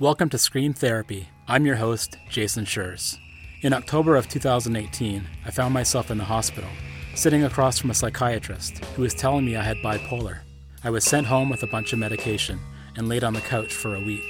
Welcome 0.00 0.30
to 0.30 0.38
Scream 0.38 0.72
Therapy. 0.72 1.28
I'm 1.46 1.66
your 1.66 1.76
host, 1.76 2.16
Jason 2.30 2.64
Schreurs. 2.64 3.18
In 3.60 3.74
October 3.74 4.16
of 4.16 4.30
2018, 4.30 5.26
I 5.44 5.50
found 5.50 5.74
myself 5.74 6.10
in 6.10 6.16
the 6.16 6.24
hospital, 6.24 6.70
sitting 7.14 7.44
across 7.44 7.78
from 7.78 7.90
a 7.90 7.94
psychiatrist 7.94 8.82
who 8.96 9.02
was 9.02 9.12
telling 9.12 9.44
me 9.44 9.56
I 9.56 9.62
had 9.62 9.76
bipolar. 9.84 10.38
I 10.82 10.88
was 10.88 11.04
sent 11.04 11.26
home 11.26 11.50
with 11.50 11.62
a 11.64 11.66
bunch 11.66 11.92
of 11.92 11.98
medication 11.98 12.58
and 12.96 13.10
laid 13.10 13.24
on 13.24 13.34
the 13.34 13.42
couch 13.42 13.74
for 13.74 13.94
a 13.94 14.02
week. 14.02 14.24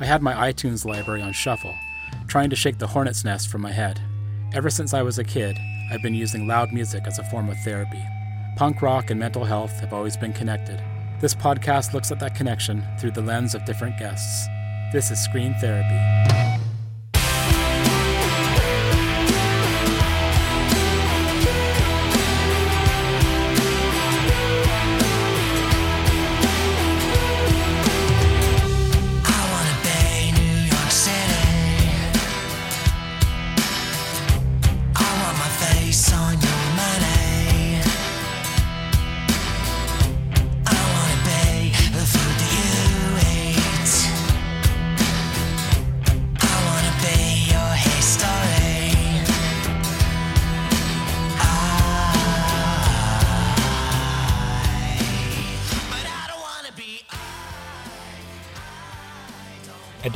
I 0.00 0.06
had 0.06 0.22
my 0.22 0.50
iTunes 0.50 0.86
library 0.86 1.20
on 1.20 1.34
shuffle, 1.34 1.74
trying 2.26 2.48
to 2.48 2.56
shake 2.56 2.78
the 2.78 2.86
hornet's 2.86 3.22
nest 3.22 3.50
from 3.50 3.60
my 3.60 3.72
head. 3.72 4.00
Ever 4.54 4.70
since 4.70 4.94
I 4.94 5.02
was 5.02 5.18
a 5.18 5.22
kid, 5.22 5.54
I've 5.92 6.00
been 6.00 6.14
using 6.14 6.46
loud 6.46 6.72
music 6.72 7.06
as 7.06 7.18
a 7.18 7.24
form 7.24 7.50
of 7.50 7.58
therapy. 7.58 8.02
Punk 8.56 8.80
rock 8.80 9.10
and 9.10 9.20
mental 9.20 9.44
health 9.44 9.80
have 9.80 9.92
always 9.92 10.16
been 10.16 10.32
connected. 10.32 10.82
This 11.20 11.34
podcast 11.34 11.92
looks 11.92 12.10
at 12.10 12.20
that 12.20 12.34
connection 12.34 12.82
through 12.98 13.10
the 13.10 13.20
lens 13.20 13.54
of 13.54 13.66
different 13.66 13.98
guests. 13.98 14.48
This 14.92 15.12
is 15.12 15.22
Scream 15.22 15.54
Therapy. 15.60 16.69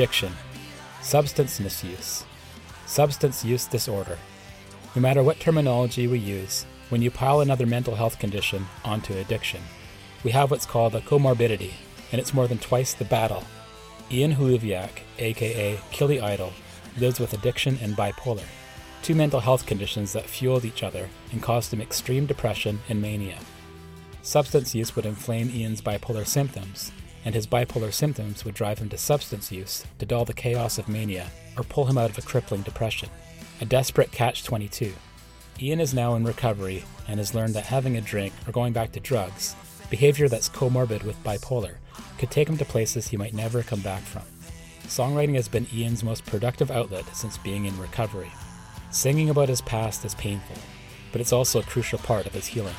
Addiction, 0.05 0.35
substance 1.01 1.59
misuse, 1.59 2.25
substance 2.85 3.43
use 3.43 3.65
disorder. 3.65 4.19
No 4.95 5.01
matter 5.01 5.23
what 5.23 5.41
terminology 5.41 6.07
we 6.07 6.19
use, 6.19 6.67
when 6.91 7.01
you 7.01 7.11
pile 7.11 7.41
another 7.41 7.65
mental 7.65 7.95
health 7.95 8.19
condition 8.19 8.67
onto 8.85 9.15
addiction, 9.15 9.63
we 10.23 10.31
have 10.33 10.51
what's 10.51 10.67
called 10.67 10.95
a 10.95 11.01
comorbidity, 11.01 11.73
and 12.13 12.21
it's 12.21 12.35
more 12.35 12.47
than 12.47 12.59
twice 12.59 12.93
the 12.93 13.07
battle. 13.07 13.45
Ian 14.11 14.35
Holubiak, 14.35 14.91
aka 15.19 15.81
Killy 15.91 16.21
Idol, 16.21 16.53
lives 16.99 17.19
with 17.19 17.33
addiction 17.33 17.79
and 17.81 17.97
bipolar, 17.97 18.45
two 19.01 19.15
mental 19.15 19.41
health 19.41 19.65
conditions 19.65 20.13
that 20.13 20.27
fueled 20.27 20.67
each 20.67 20.83
other 20.83 21.09
and 21.33 21.43
caused 21.43 21.73
him 21.73 21.81
extreme 21.81 22.27
depression 22.27 22.79
and 22.91 23.01
mania. 23.01 23.39
Substance 24.21 24.75
use 24.75 24.95
would 24.97 25.07
inflame 25.07 25.49
Ian's 25.49 25.81
bipolar 25.81 26.27
symptoms, 26.27 26.93
and 27.25 27.35
his 27.35 27.47
bipolar 27.47 27.93
symptoms 27.93 28.45
would 28.45 28.55
drive 28.55 28.79
him 28.79 28.89
to 28.91 28.99
substance 28.99 29.51
use 29.51 29.85
to 29.99 30.07
dull 30.07 30.25
the 30.25 30.35
chaos 30.35 30.79
of 30.79 30.89
mania 30.89 31.31
or 31.57 31.65
pull 31.65 31.87
him 31.87 31.99
out 31.99 32.11
of 32.11 32.19
a 32.19 32.23
crippling 32.23 32.63
depression. 32.63 33.09
A 33.61 33.65
desperate 33.65 34.13
catch 34.13 34.45
22. 34.45 34.93
Ian 35.61 35.81
is 35.81 35.95
now 35.95 36.15
in 36.15 36.25
recovery 36.25 36.85
and 37.07 37.19
has 37.19 37.35
learned 37.35 37.55
that 37.55 37.67
having 37.67 37.97
a 37.97 38.01
drink 38.01 38.33
or 38.47 38.53
going 38.53 38.73
back 38.73 38.93
to 38.93 39.01
drugs, 39.01 39.55
behavior 39.89 40.29
that's 40.29 40.49
comorbid 40.49 41.05
with 41.05 41.23
bipolar, 41.23 41.77
could 42.19 42.31
take 42.31 42.49
him 42.49 42.57
to 42.59 42.65
places 42.65 43.09
he 43.09 43.17
might 43.17 43.35
never 43.35 43.63
come 43.63 43.81
back 43.81 44.03
from. 44.03 44.23
Songwriting 44.85 45.35
has 45.35 45.49
been 45.49 45.67
Ian's 45.73 46.05
most 46.05 46.27
productive 46.27 46.71
outlet 46.71 47.05
since 47.15 47.39
being 47.39 47.65
in 47.65 47.79
recovery. 47.79 48.31
Singing 48.91 49.31
about 49.31 49.49
his 49.49 49.61
past 49.63 50.05
is 50.05 50.15
painful, 50.15 50.57
but 51.13 51.21
it's 51.21 51.33
also 51.33 51.61
a 51.61 51.65
crucial 51.65 51.99
part 51.99 52.27
of 52.27 52.33
his 52.33 52.47
healing. 52.47 52.75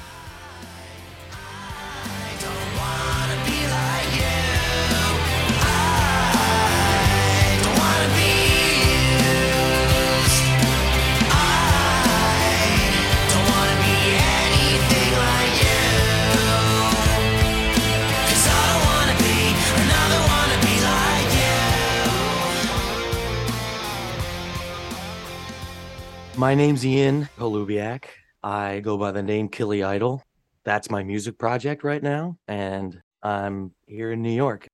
My 26.45 26.53
name's 26.53 26.85
Ian 26.85 27.27
Holubiak. 27.39 28.05
I 28.43 28.79
go 28.79 28.99
by 28.99 29.11
the 29.11 29.23
name 29.23 29.49
Killy 29.49 29.81
Idol. 29.81 30.21
That's 30.63 30.91
my 30.91 31.03
music 31.03 31.39
project 31.39 31.83
right 31.83 32.03
now, 32.03 32.37
and 32.47 33.01
I'm 33.23 33.73
here 33.87 34.11
in 34.11 34.21
New 34.21 34.29
York. 34.31 34.67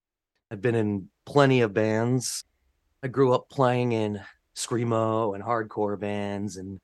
I've 0.52 0.62
been 0.62 0.76
in 0.76 1.08
plenty 1.26 1.62
of 1.62 1.74
bands. 1.74 2.44
I 3.02 3.08
grew 3.08 3.32
up 3.32 3.48
playing 3.48 3.94
in 3.94 4.20
screamo 4.54 5.34
and 5.34 5.42
hardcore 5.42 5.98
bands, 5.98 6.58
and 6.58 6.82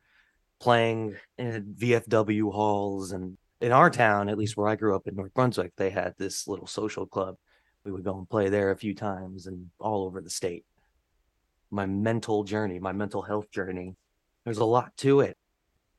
playing 0.61 1.17
in 1.37 1.75
VFW 1.77 2.49
halls. 2.53 3.11
And 3.11 3.37
in 3.59 3.73
our 3.73 3.89
town, 3.89 4.29
at 4.29 4.37
least 4.37 4.55
where 4.55 4.69
I 4.69 4.77
grew 4.77 4.95
up 4.95 5.05
in 5.05 5.17
North 5.17 5.33
Brunswick, 5.33 5.73
they 5.75 5.89
had 5.89 6.13
this 6.17 6.47
little 6.47 6.65
social 6.65 7.05
club. 7.05 7.35
We 7.83 7.91
would 7.91 8.05
go 8.05 8.17
and 8.17 8.29
play 8.29 8.47
there 8.47 8.71
a 8.71 8.77
few 8.77 8.95
times, 8.95 9.47
and 9.47 9.69
all 9.79 10.05
over 10.05 10.21
the 10.21 10.29
state. 10.29 10.63
My 11.71 11.85
mental 11.85 12.45
journey, 12.45 12.79
my 12.79 12.93
mental 12.93 13.21
health 13.21 13.51
journey 13.51 13.97
there's 14.47 14.59
a 14.59 14.63
lot 14.66 14.96
to 14.96 15.19
it. 15.19 15.35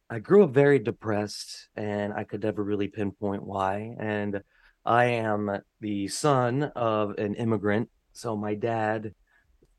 I 0.08 0.20
grew 0.20 0.42
up 0.42 0.52
very 0.52 0.78
depressed 0.78 1.68
and 1.76 2.14
I 2.14 2.24
could 2.24 2.42
never 2.42 2.64
really 2.64 2.88
pinpoint 2.88 3.42
why. 3.42 3.94
And 4.00 4.40
I 4.86 5.04
am 5.04 5.58
the 5.82 6.08
son 6.08 6.62
of 6.74 7.10
an 7.18 7.34
immigrant. 7.34 7.90
So 8.14 8.38
my 8.38 8.54
dad, 8.54 9.12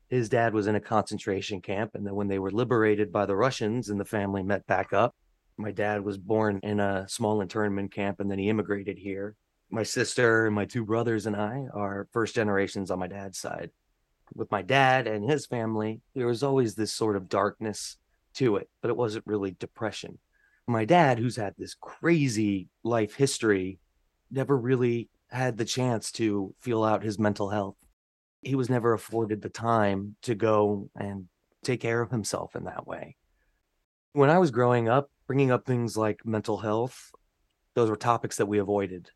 his 0.06 0.28
dad 0.28 0.54
was 0.54 0.68
in 0.68 0.76
a 0.76 0.80
concentration 0.80 1.60
camp. 1.60 1.96
And 1.96 2.06
then 2.06 2.14
when 2.14 2.28
they 2.28 2.38
were 2.38 2.52
liberated 2.52 3.10
by 3.10 3.26
the 3.26 3.34
Russians 3.34 3.88
and 3.88 3.98
the 3.98 4.04
family 4.04 4.44
met 4.44 4.64
back 4.68 4.92
up, 4.92 5.16
my 5.56 5.72
dad 5.72 6.04
was 6.04 6.16
born 6.16 6.60
in 6.62 6.78
a 6.78 7.08
small 7.08 7.40
internment 7.40 7.90
camp 7.90 8.20
and 8.20 8.30
then 8.30 8.38
he 8.38 8.48
immigrated 8.48 8.98
here. 8.98 9.34
My 9.68 9.82
sister 9.82 10.46
and 10.46 10.54
my 10.54 10.64
two 10.64 10.84
brothers 10.84 11.26
and 11.26 11.34
I 11.34 11.66
are 11.74 12.06
first 12.12 12.36
generations 12.36 12.92
on 12.92 13.00
my 13.00 13.08
dad's 13.08 13.38
side. 13.38 13.72
With 14.32 14.52
my 14.52 14.62
dad 14.62 15.08
and 15.08 15.28
his 15.28 15.44
family, 15.44 16.02
there 16.14 16.28
was 16.28 16.44
always 16.44 16.76
this 16.76 16.92
sort 16.92 17.16
of 17.16 17.28
darkness 17.28 17.96
to 18.34 18.56
it, 18.56 18.68
but 18.80 18.90
it 18.90 18.96
wasn't 18.96 19.26
really 19.26 19.52
depression. 19.52 20.18
My 20.66 20.84
dad, 20.84 21.18
who's 21.18 21.36
had 21.36 21.54
this 21.56 21.74
crazy 21.74 22.68
life 22.84 23.14
history, 23.14 23.78
never 24.30 24.56
really 24.56 25.08
had 25.28 25.56
the 25.56 25.64
chance 25.64 26.12
to 26.12 26.54
feel 26.60 26.84
out 26.84 27.02
his 27.02 27.18
mental 27.18 27.50
health. 27.50 27.76
He 28.42 28.54
was 28.54 28.70
never 28.70 28.92
afforded 28.92 29.42
the 29.42 29.48
time 29.48 30.16
to 30.22 30.34
go 30.34 30.88
and 30.96 31.26
take 31.62 31.80
care 31.80 32.00
of 32.00 32.10
himself 32.10 32.56
in 32.56 32.64
that 32.64 32.86
way. 32.86 33.16
When 34.12 34.30
I 34.30 34.38
was 34.38 34.50
growing 34.50 34.88
up, 34.88 35.10
bringing 35.26 35.50
up 35.50 35.66
things 35.66 35.96
like 35.96 36.24
mental 36.24 36.58
health, 36.58 37.10
those 37.74 37.90
were 37.90 37.96
topics 37.96 38.36
that 38.36 38.46
we 38.46 38.58
avoided. 38.58 39.10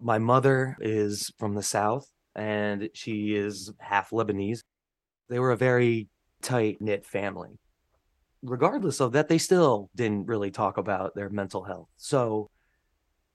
My 0.00 0.18
mother 0.18 0.76
is 0.80 1.32
from 1.38 1.54
the 1.54 1.62
South 1.62 2.06
and 2.34 2.90
she 2.94 3.34
is 3.34 3.72
half 3.78 4.10
Lebanese. 4.10 4.64
They 5.28 5.38
were 5.38 5.52
a 5.52 5.56
very 5.56 6.08
tight 6.42 6.78
knit 6.80 7.06
family 7.06 7.58
regardless 8.42 9.00
of 9.00 9.12
that, 9.12 9.28
they 9.28 9.38
still 9.38 9.90
didn't 9.94 10.26
really 10.26 10.50
talk 10.50 10.76
about 10.76 11.14
their 11.14 11.30
mental 11.30 11.62
health. 11.62 11.88
So 11.96 12.50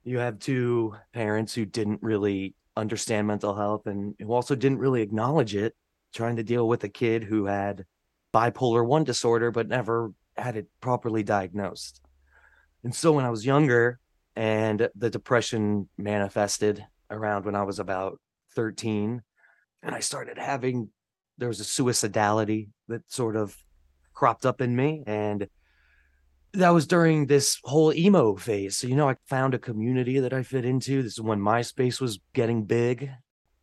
you 0.04 0.20
have 0.20 0.40
two 0.40 0.96
parents 1.14 1.54
who 1.54 1.66
didn't 1.66 2.02
really 2.02 2.56
understand 2.76 3.28
mental 3.28 3.56
health 3.56 3.88
and 3.88 4.16
who 4.20 4.32
also 4.32 4.56
didn't 4.56 4.80
really 4.80 5.02
acknowledge 5.02 5.56
it, 5.56 5.76
trying 6.14 6.36
to 6.36 6.44
deal 6.44 6.68
with 6.68 6.84
a 6.84 6.90
kid 6.90 7.24
who 7.24 7.46
had 7.46 7.86
bipolar 8.34 8.86
1 8.86 9.04
disorder 9.04 9.52
but 9.52 9.68
never 9.68 10.12
had 10.36 10.56
it 10.56 10.68
properly 10.82 11.24
diagnosed. 11.24 12.02
And 12.84 12.94
so 12.94 13.12
when 13.12 13.26
I 13.26 13.30
was 13.30 13.46
younger 13.46 14.00
and 14.36 14.90
the 14.96 15.10
depression 15.10 15.90
manifested 15.98 16.86
around 17.10 17.46
when 17.46 17.56
I 17.56 17.64
was 17.64 17.80
about 17.80 18.20
13 18.56 19.22
and 19.84 19.96
I 19.96 20.00
started 20.00 20.38
having 20.38 20.90
there 21.38 21.48
was 21.48 21.60
a 21.60 21.64
suicidality 21.64 22.70
that 22.88 23.12
sort 23.12 23.36
of 23.36 23.56
cropped 24.18 24.48
up 24.48 24.62
in 24.62 24.76
me 24.76 25.04
and 25.06 25.48
that 26.54 26.70
was 26.70 26.88
during 26.88 27.28
this 27.28 27.60
whole 27.64 27.94
emo 27.94 28.36
phase. 28.36 28.76
So, 28.76 28.88
you 28.88 28.96
know, 28.96 29.08
I 29.08 29.16
found 29.28 29.54
a 29.54 29.60
community 29.60 30.20
that 30.22 30.34
I 30.34 30.42
fit 30.42 30.66
into. 30.66 31.04
This 31.04 31.14
is 31.14 31.22
when 31.22 31.40
MySpace 31.40 32.02
was 32.02 32.20
getting 32.34 32.64
big 32.64 33.12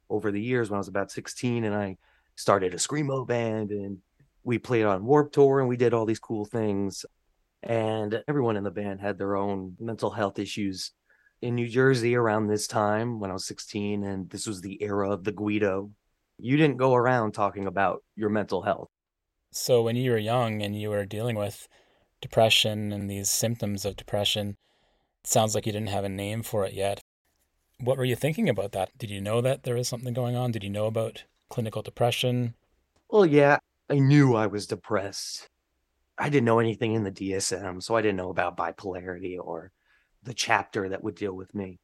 over 0.08 0.30
the 0.30 0.40
years 0.40 0.70
when 0.70 0.76
I 0.76 0.78
was 0.78 0.86
about 0.86 1.10
16 1.10 1.64
and 1.64 1.74
I 1.74 1.96
started 2.36 2.72
a 2.72 2.76
Screamo 2.76 3.26
band 3.26 3.72
and 3.72 3.98
we 4.44 4.58
played 4.58 4.84
on 4.84 5.04
Warped 5.04 5.34
Tour 5.34 5.58
and 5.58 5.68
we 5.68 5.76
did 5.76 5.92
all 5.92 6.06
these 6.06 6.20
cool 6.20 6.44
things. 6.44 7.04
And 7.64 8.22
everyone 8.28 8.56
in 8.56 8.62
the 8.62 8.70
band 8.70 9.00
had 9.00 9.18
their 9.18 9.34
own 9.34 9.74
mental 9.80 10.10
health 10.10 10.38
issues 10.38 10.92
in 11.42 11.56
New 11.56 11.66
Jersey 11.66 12.14
around 12.14 12.46
this 12.46 12.68
time 12.68 13.18
when 13.18 13.30
I 13.30 13.32
was 13.32 13.46
16. 13.46 14.04
And 14.04 14.30
this 14.30 14.46
was 14.46 14.60
the 14.60 14.80
era 14.80 15.10
of 15.10 15.24
the 15.24 15.32
Guido 15.32 15.90
You 16.38 16.56
didn't 16.56 16.76
go 16.76 16.94
around 16.94 17.32
talking 17.32 17.66
about 17.66 18.04
your 18.14 18.30
mental 18.30 18.62
health. 18.62 18.93
So 19.56 19.82
when 19.82 19.94
you 19.94 20.10
were 20.10 20.18
young 20.18 20.62
and 20.62 20.74
you 20.74 20.90
were 20.90 21.06
dealing 21.06 21.36
with 21.36 21.68
depression 22.20 22.92
and 22.92 23.08
these 23.08 23.30
symptoms 23.30 23.84
of 23.84 23.96
depression, 23.96 24.56
it 25.22 25.28
sounds 25.28 25.54
like 25.54 25.64
you 25.64 25.70
didn't 25.70 25.90
have 25.90 26.02
a 26.02 26.08
name 26.08 26.42
for 26.42 26.66
it 26.66 26.74
yet. 26.74 27.00
What 27.78 27.96
were 27.96 28.04
you 28.04 28.16
thinking 28.16 28.48
about 28.48 28.72
that? 28.72 28.90
Did 28.98 29.10
you 29.10 29.20
know 29.20 29.40
that 29.42 29.62
there 29.62 29.76
was 29.76 29.86
something 29.86 30.12
going 30.12 30.34
on? 30.34 30.50
Did 30.50 30.64
you 30.64 30.70
know 30.70 30.86
about 30.86 31.22
clinical 31.50 31.82
depression? 31.82 32.54
Well, 33.08 33.24
yeah, 33.24 33.58
I 33.88 34.00
knew 34.00 34.34
I 34.34 34.48
was 34.48 34.66
depressed. 34.66 35.48
I 36.18 36.30
didn't 36.30 36.46
know 36.46 36.58
anything 36.58 36.94
in 36.94 37.04
the 37.04 37.12
DSM, 37.12 37.80
so 37.80 37.94
I 37.94 38.02
didn't 38.02 38.16
know 38.16 38.30
about 38.30 38.56
bipolarity 38.56 39.38
or 39.40 39.70
the 40.24 40.34
chapter 40.34 40.88
that 40.88 41.04
would 41.04 41.14
deal 41.14 41.32
with 41.32 41.54
me. 41.54 41.78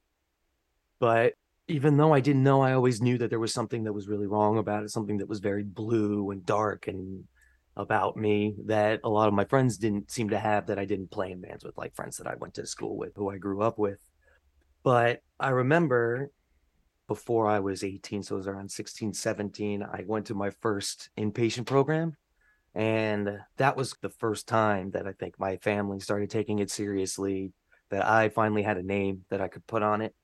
But 0.98 1.34
even 1.68 1.98
though 1.98 2.12
I 2.12 2.18
didn't 2.18 2.42
know, 2.42 2.62
I 2.62 2.72
always 2.72 3.00
knew 3.00 3.16
that 3.18 3.30
there 3.30 3.38
was 3.38 3.54
something 3.54 3.84
that 3.84 3.92
was 3.92 4.08
really 4.08 4.26
wrong 4.26 4.58
about 4.58 4.82
it, 4.82 4.90
something 4.90 5.18
that 5.18 5.28
was 5.28 5.38
very 5.38 5.62
blue 5.62 6.32
and 6.32 6.44
dark 6.44 6.88
and 6.88 7.28
about 7.80 8.16
me 8.16 8.54
that 8.66 9.00
a 9.04 9.08
lot 9.08 9.28
of 9.28 9.34
my 9.34 9.46
friends 9.46 9.78
didn't 9.78 10.10
seem 10.10 10.28
to 10.28 10.38
have 10.38 10.66
that 10.66 10.78
I 10.78 10.84
didn't 10.84 11.10
play 11.10 11.32
in 11.32 11.40
bands 11.40 11.64
with, 11.64 11.78
like 11.78 11.94
friends 11.94 12.18
that 12.18 12.26
I 12.26 12.34
went 12.34 12.54
to 12.54 12.66
school 12.66 12.96
with, 12.96 13.16
who 13.16 13.30
I 13.30 13.38
grew 13.38 13.62
up 13.62 13.78
with. 13.78 13.98
But 14.82 15.22
I 15.38 15.48
remember 15.48 16.30
before 17.08 17.48
I 17.48 17.60
was 17.60 17.82
18, 17.82 18.22
so 18.22 18.34
it 18.34 18.38
was 18.38 18.46
around 18.46 18.70
16, 18.70 19.14
17, 19.14 19.82
I 19.82 20.04
went 20.06 20.26
to 20.26 20.34
my 20.34 20.50
first 20.60 21.08
inpatient 21.18 21.66
program. 21.66 22.16
And 22.74 23.40
that 23.56 23.76
was 23.76 23.96
the 24.00 24.10
first 24.10 24.46
time 24.46 24.90
that 24.92 25.06
I 25.06 25.12
think 25.12 25.40
my 25.40 25.56
family 25.56 26.00
started 26.00 26.30
taking 26.30 26.60
it 26.60 26.70
seriously, 26.70 27.52
that 27.88 28.06
I 28.06 28.28
finally 28.28 28.62
had 28.62 28.76
a 28.76 28.82
name 28.82 29.24
that 29.30 29.40
I 29.40 29.48
could 29.48 29.66
put 29.66 29.82
on 29.82 30.02
it. 30.02 30.14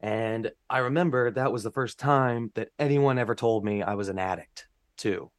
And 0.00 0.50
I 0.68 0.78
remember 0.78 1.30
that 1.30 1.52
was 1.52 1.62
the 1.62 1.70
first 1.70 1.98
time 1.98 2.50
that 2.54 2.68
anyone 2.78 3.18
ever 3.18 3.34
told 3.34 3.64
me 3.64 3.82
I 3.82 3.94
was 3.94 4.08
an 4.08 4.18
addict, 4.18 4.66
too. 4.98 5.30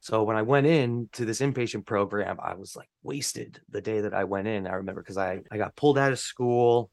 So 0.00 0.22
when 0.22 0.36
I 0.36 0.42
went 0.42 0.66
in 0.66 1.08
to 1.12 1.24
this 1.24 1.40
inpatient 1.40 1.86
program, 1.86 2.38
I 2.42 2.54
was 2.54 2.76
like 2.76 2.88
wasted 3.02 3.60
the 3.68 3.80
day 3.80 4.00
that 4.02 4.14
I 4.14 4.24
went 4.24 4.46
in. 4.46 4.66
I 4.66 4.74
remember 4.74 5.02
because 5.02 5.18
I, 5.18 5.40
I 5.50 5.58
got 5.58 5.76
pulled 5.76 5.98
out 5.98 6.12
of 6.12 6.18
school 6.18 6.90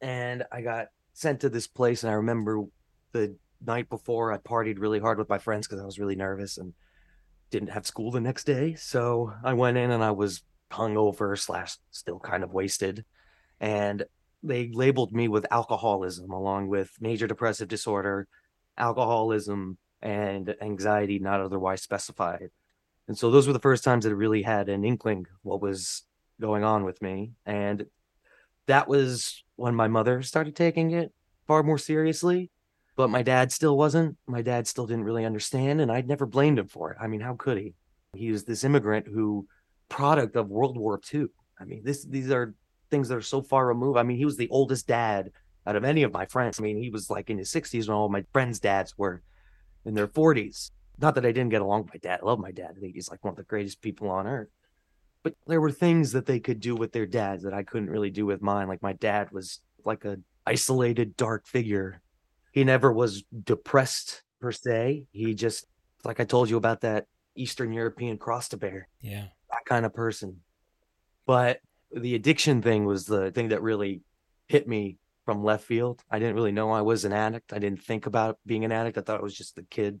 and 0.00 0.44
I 0.50 0.62
got 0.62 0.86
sent 1.12 1.40
to 1.40 1.48
this 1.48 1.66
place. 1.66 2.02
And 2.02 2.10
I 2.10 2.14
remember 2.16 2.62
the 3.12 3.36
night 3.64 3.88
before 3.88 4.32
I 4.32 4.38
partied 4.38 4.78
really 4.78 5.00
hard 5.00 5.18
with 5.18 5.28
my 5.28 5.38
friends 5.38 5.66
because 5.66 5.82
I 5.82 5.86
was 5.86 5.98
really 5.98 6.16
nervous 6.16 6.58
and 6.58 6.72
didn't 7.50 7.70
have 7.70 7.86
school 7.86 8.10
the 8.10 8.20
next 8.20 8.44
day. 8.44 8.74
So 8.74 9.32
I 9.44 9.52
went 9.54 9.76
in 9.76 9.90
and 9.90 10.02
I 10.02 10.12
was 10.12 10.42
hungover 10.70 11.38
slash 11.38 11.76
still 11.90 12.18
kind 12.18 12.42
of 12.42 12.52
wasted. 12.52 13.04
And 13.60 14.04
they 14.42 14.70
labeled 14.72 15.12
me 15.12 15.28
with 15.28 15.46
alcoholism 15.50 16.30
along 16.30 16.68
with 16.68 16.90
major 17.00 17.26
depressive 17.26 17.68
disorder, 17.68 18.28
alcoholism, 18.76 19.78
and 20.02 20.54
anxiety 20.60 21.18
not 21.18 21.40
otherwise 21.40 21.82
specified. 21.82 22.50
And 23.08 23.16
so 23.16 23.30
those 23.30 23.46
were 23.46 23.52
the 23.52 23.58
first 23.58 23.84
times 23.84 24.04
that 24.04 24.14
really 24.14 24.42
had 24.42 24.68
an 24.68 24.84
inkling 24.84 25.26
what 25.42 25.62
was 25.62 26.04
going 26.40 26.62
on 26.64 26.84
with 26.84 27.00
me. 27.00 27.32
And 27.46 27.86
that 28.66 28.86
was 28.86 29.42
when 29.56 29.74
my 29.74 29.88
mother 29.88 30.22
started 30.22 30.54
taking 30.54 30.92
it 30.92 31.12
far 31.46 31.62
more 31.62 31.78
seriously. 31.78 32.50
But 32.96 33.10
my 33.10 33.22
dad 33.22 33.52
still 33.52 33.78
wasn't. 33.78 34.16
My 34.26 34.42
dad 34.42 34.66
still 34.66 34.86
didn't 34.86 35.04
really 35.04 35.24
understand, 35.24 35.80
and 35.80 35.90
I'd 35.90 36.08
never 36.08 36.26
blamed 36.26 36.58
him 36.58 36.66
for 36.66 36.90
it. 36.90 36.98
I 37.00 37.06
mean, 37.06 37.20
how 37.20 37.34
could 37.34 37.56
he? 37.56 37.74
He 38.12 38.32
was 38.32 38.42
this 38.44 38.64
immigrant 38.64 39.06
who, 39.06 39.46
product 39.88 40.34
of 40.34 40.48
World 40.48 40.76
War 40.76 41.00
II. 41.14 41.26
I 41.60 41.64
mean, 41.64 41.82
this 41.84 42.04
these 42.04 42.32
are 42.32 42.54
things 42.90 43.08
that 43.08 43.16
are 43.16 43.22
so 43.22 43.40
far 43.40 43.68
removed. 43.68 43.98
I 43.98 44.02
mean, 44.02 44.16
he 44.16 44.24
was 44.24 44.36
the 44.36 44.48
oldest 44.48 44.88
dad 44.88 45.30
out 45.64 45.76
of 45.76 45.84
any 45.84 46.02
of 46.02 46.12
my 46.12 46.26
friends. 46.26 46.58
I 46.58 46.62
mean, 46.62 46.82
he 46.82 46.90
was 46.90 47.08
like 47.08 47.30
in 47.30 47.38
his 47.38 47.52
60s 47.52 47.86
when 47.86 47.96
all 47.96 48.08
my 48.08 48.24
friends' 48.32 48.58
dads 48.58 48.98
were 48.98 49.22
in 49.84 49.94
their 49.94 50.08
40s. 50.08 50.70
Not 51.00 51.14
that 51.14 51.26
I 51.26 51.32
didn't 51.32 51.50
get 51.50 51.62
along 51.62 51.84
with 51.84 51.94
my 51.94 51.98
dad. 51.98 52.20
I 52.22 52.26
love 52.26 52.38
my 52.38 52.50
dad. 52.50 52.74
I 52.76 52.80
think 52.80 52.94
he's 52.94 53.10
like 53.10 53.24
one 53.24 53.32
of 53.32 53.36
the 53.36 53.44
greatest 53.44 53.80
people 53.80 54.10
on 54.10 54.26
earth. 54.26 54.48
But 55.22 55.34
there 55.46 55.60
were 55.60 55.72
things 55.72 56.12
that 56.12 56.26
they 56.26 56.40
could 56.40 56.60
do 56.60 56.74
with 56.74 56.92
their 56.92 57.06
dads 57.06 57.44
that 57.44 57.54
I 57.54 57.62
couldn't 57.62 57.90
really 57.90 58.10
do 58.10 58.26
with 58.26 58.42
mine. 58.42 58.68
Like 58.68 58.82
my 58.82 58.94
dad 58.94 59.30
was 59.30 59.60
like 59.84 60.04
a 60.04 60.18
isolated 60.46 61.16
dark 61.16 61.46
figure. 61.46 62.00
He 62.52 62.64
never 62.64 62.92
was 62.92 63.24
depressed 63.44 64.22
per 64.40 64.52
se. 64.52 65.06
He 65.12 65.34
just 65.34 65.66
like 66.04 66.20
I 66.20 66.24
told 66.24 66.50
you 66.50 66.56
about 66.56 66.80
that 66.82 67.06
Eastern 67.34 67.72
European 67.72 68.18
cross 68.18 68.48
to 68.48 68.56
bear. 68.56 68.88
Yeah. 69.00 69.26
That 69.50 69.64
kind 69.66 69.86
of 69.86 69.94
person. 69.94 70.40
But 71.26 71.60
the 71.92 72.14
addiction 72.14 72.62
thing 72.62 72.84
was 72.84 73.06
the 73.06 73.30
thing 73.30 73.48
that 73.48 73.62
really 73.62 74.02
hit 74.46 74.66
me 74.66 74.98
from 75.28 75.44
left 75.44 75.64
field. 75.64 76.02
I 76.10 76.18
didn't 76.18 76.36
really 76.36 76.52
know 76.52 76.70
I 76.70 76.80
was 76.80 77.04
an 77.04 77.12
addict. 77.12 77.52
I 77.52 77.58
didn't 77.58 77.82
think 77.82 78.06
about 78.06 78.38
being 78.46 78.64
an 78.64 78.72
addict. 78.72 78.96
I 78.96 79.02
thought 79.02 79.20
it 79.20 79.22
was 79.22 79.36
just 79.36 79.56
the 79.56 79.62
kid 79.62 80.00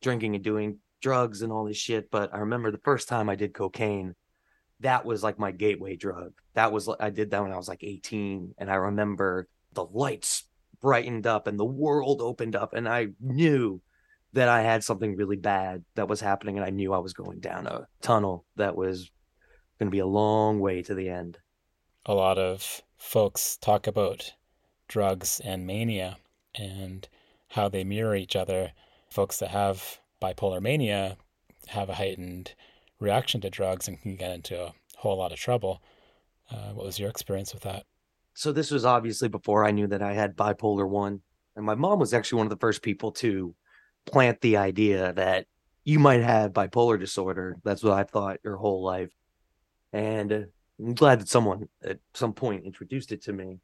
drinking 0.00 0.36
and 0.36 0.44
doing 0.44 0.78
drugs 1.00 1.42
and 1.42 1.50
all 1.50 1.64
this 1.64 1.76
shit. 1.76 2.12
But 2.12 2.32
I 2.32 2.38
remember 2.38 2.70
the 2.70 2.78
first 2.78 3.08
time 3.08 3.28
I 3.28 3.34
did 3.34 3.54
cocaine, 3.54 4.14
that 4.78 5.04
was 5.04 5.20
like 5.20 5.36
my 5.36 5.50
gateway 5.50 5.96
drug. 5.96 6.34
That 6.54 6.70
was 6.70 6.88
I 7.00 7.10
did 7.10 7.32
that 7.32 7.42
when 7.42 7.50
I 7.50 7.56
was 7.56 7.66
like 7.66 7.82
18. 7.82 8.54
And 8.56 8.70
I 8.70 8.76
remember 8.76 9.48
the 9.72 9.84
lights 9.84 10.44
brightened 10.80 11.26
up 11.26 11.48
and 11.48 11.58
the 11.58 11.64
world 11.64 12.20
opened 12.22 12.54
up. 12.54 12.72
And 12.72 12.88
I 12.88 13.08
knew 13.20 13.82
that 14.32 14.48
I 14.48 14.62
had 14.62 14.84
something 14.84 15.16
really 15.16 15.38
bad 15.38 15.82
that 15.96 16.06
was 16.06 16.20
happening. 16.20 16.56
And 16.56 16.64
I 16.64 16.70
knew 16.70 16.92
I 16.92 16.98
was 16.98 17.14
going 17.14 17.40
down 17.40 17.66
a 17.66 17.88
tunnel 18.00 18.44
that 18.54 18.76
was 18.76 19.10
going 19.80 19.88
to 19.88 19.92
be 19.92 19.98
a 19.98 20.06
long 20.06 20.60
way 20.60 20.82
to 20.82 20.94
the 20.94 21.08
end. 21.08 21.38
A 22.06 22.14
lot 22.14 22.38
of 22.38 22.80
folks 22.96 23.56
talk 23.56 23.88
about 23.88 24.34
drugs 24.92 25.40
and 25.42 25.66
mania 25.66 26.18
and 26.54 27.08
how 27.48 27.66
they 27.66 27.82
mirror 27.82 28.14
each 28.14 28.36
other. 28.36 28.72
Folks 29.10 29.38
that 29.38 29.48
have 29.48 30.00
bipolar 30.20 30.60
mania 30.60 31.16
have 31.68 31.88
a 31.88 31.94
heightened 31.94 32.54
reaction 33.00 33.40
to 33.40 33.48
drugs 33.48 33.88
and 33.88 34.00
can 34.00 34.16
get 34.16 34.30
into 34.30 34.62
a 34.62 34.72
whole 34.98 35.16
lot 35.16 35.32
of 35.32 35.38
trouble. 35.38 35.82
Uh, 36.50 36.72
what 36.74 36.84
was 36.84 36.98
your 36.98 37.08
experience 37.08 37.54
with 37.54 37.62
that? 37.62 37.84
So 38.34 38.52
this 38.52 38.70
was 38.70 38.84
obviously 38.84 39.28
before 39.28 39.64
I 39.64 39.70
knew 39.70 39.86
that 39.86 40.02
I 40.02 40.12
had 40.12 40.36
bipolar 40.36 40.88
one, 40.88 41.20
and 41.56 41.64
my 41.64 41.74
mom 41.74 41.98
was 41.98 42.12
actually 42.12 42.38
one 42.38 42.46
of 42.46 42.50
the 42.50 42.64
first 42.66 42.82
people 42.82 43.12
to 43.12 43.54
plant 44.06 44.40
the 44.40 44.58
idea 44.58 45.12
that 45.14 45.46
you 45.84 45.98
might 45.98 46.22
have 46.22 46.52
bipolar 46.52 46.98
disorder. 46.98 47.56
That's 47.64 47.82
what 47.82 47.94
I 47.94 48.04
thought 48.04 48.40
your 48.44 48.56
whole 48.56 48.82
life, 48.82 49.12
and 49.92 50.48
I'm 50.78 50.94
glad 50.94 51.20
that 51.20 51.28
someone 51.28 51.68
at 51.82 51.98
some 52.14 52.34
point 52.34 52.64
introduced 52.64 53.12
it 53.12 53.22
to 53.24 53.32
me. 53.32 53.60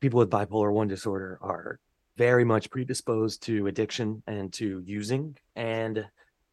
People 0.00 0.18
with 0.18 0.30
bipolar 0.30 0.72
one 0.72 0.88
disorder 0.88 1.38
are 1.42 1.78
very 2.16 2.44
much 2.44 2.70
predisposed 2.70 3.42
to 3.44 3.66
addiction 3.66 4.22
and 4.26 4.52
to 4.54 4.82
using, 4.84 5.36
and 5.56 6.04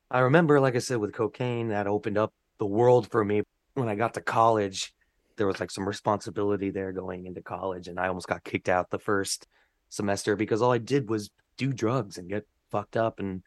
I 0.09 0.19
remember, 0.19 0.59
like 0.59 0.75
I 0.75 0.79
said, 0.79 0.97
with 0.97 1.13
cocaine, 1.13 1.69
that 1.69 1.87
opened 1.87 2.17
up 2.17 2.33
the 2.59 2.65
world 2.65 3.11
for 3.11 3.25
me. 3.25 3.43
When 3.73 3.89
I 3.89 3.95
got 3.95 4.13
to 4.13 4.21
college, 4.21 4.93
there 5.35 5.47
was 5.47 5.59
like 5.59 5.71
some 5.71 5.87
responsibility 5.87 6.71
there 6.71 6.91
going 6.91 7.25
into 7.25 7.41
college, 7.41 7.87
and 7.87 7.99
I 7.99 8.07
almost 8.07 8.27
got 8.27 8.43
kicked 8.43 8.69
out 8.69 8.89
the 8.89 8.99
first 8.99 9.47
semester 9.89 10.35
because 10.35 10.61
all 10.61 10.71
I 10.71 10.77
did 10.77 11.09
was 11.09 11.29
do 11.57 11.73
drugs 11.73 12.17
and 12.17 12.29
get 12.29 12.45
fucked 12.71 12.97
up 12.97 13.19
and 13.19 13.43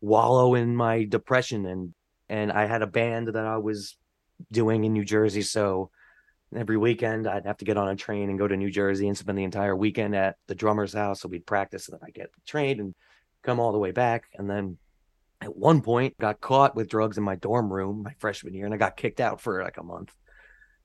wallow 0.00 0.54
in 0.54 0.74
my 0.74 1.04
depression 1.04 1.66
and 1.66 1.94
and 2.28 2.52
I 2.52 2.66
had 2.66 2.82
a 2.82 2.86
band 2.86 3.28
that 3.28 3.44
I 3.44 3.56
was 3.56 3.96
doing 4.52 4.84
in 4.84 4.92
New 4.92 5.04
Jersey, 5.04 5.42
so 5.42 5.90
every 6.54 6.76
weekend 6.76 7.28
I'd 7.28 7.46
have 7.46 7.58
to 7.58 7.64
get 7.64 7.76
on 7.76 7.88
a 7.88 7.96
train 7.96 8.28
and 8.28 8.38
go 8.38 8.48
to 8.48 8.56
New 8.56 8.70
Jersey 8.70 9.06
and 9.06 9.16
spend 9.16 9.38
the 9.38 9.44
entire 9.44 9.76
weekend 9.76 10.14
at 10.16 10.36
the 10.46 10.54
drummer's 10.54 10.92
house. 10.92 11.20
So 11.20 11.28
we'd 11.28 11.46
practice 11.46 11.88
and 11.88 11.98
then 11.98 12.06
I'd 12.06 12.14
get 12.14 12.30
trained 12.46 12.80
and 12.80 12.94
come 13.42 13.60
all 13.60 13.72
the 13.72 13.78
way 13.78 13.92
back. 13.92 14.24
And 14.34 14.48
then 14.48 14.78
at 15.40 15.56
one 15.56 15.80
point 15.80 16.18
got 16.18 16.40
caught 16.40 16.74
with 16.74 16.88
drugs 16.88 17.18
in 17.18 17.24
my 17.24 17.36
dorm 17.36 17.72
room 17.72 18.02
my 18.02 18.14
freshman 18.18 18.54
year 18.54 18.66
and 18.66 18.74
I 18.74 18.78
got 18.78 18.96
kicked 18.96 19.20
out 19.20 19.40
for 19.40 19.62
like 19.62 19.78
a 19.78 19.82
month. 19.82 20.14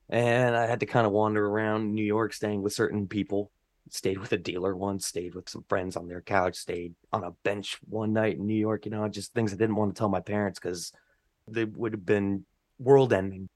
And 0.07 0.55
I 0.55 0.67
had 0.67 0.81
to 0.81 0.85
kind 0.85 1.07
of 1.07 1.11
wander 1.11 1.45
around 1.45 1.93
New 1.93 2.03
York 2.03 2.33
staying 2.33 2.61
with 2.61 2.73
certain 2.73 3.07
people. 3.07 3.51
Stayed 3.91 4.17
with 4.17 4.31
a 4.31 4.37
dealer 4.37 4.75
once, 4.75 5.05
stayed 5.05 5.35
with 5.35 5.47
some 5.47 5.63
friends 5.69 5.95
on 5.95 6.07
their 6.07 6.21
couch, 6.21 6.55
stayed 6.55 6.95
on 7.13 7.23
a 7.23 7.29
bench 7.43 7.77
one 7.87 8.13
night 8.13 8.37
in 8.37 8.47
New 8.47 8.55
York, 8.55 8.85
you 8.85 8.91
know, 8.91 9.07
just 9.07 9.31
things 9.35 9.53
I 9.53 9.57
didn't 9.57 9.75
want 9.75 9.93
to 9.93 9.99
tell 9.99 10.09
my 10.09 10.21
parents 10.21 10.59
because 10.59 10.91
they 11.47 11.65
would 11.65 11.93
have 11.93 12.03
been 12.03 12.45
world 12.79 13.13
ending. 13.13 13.47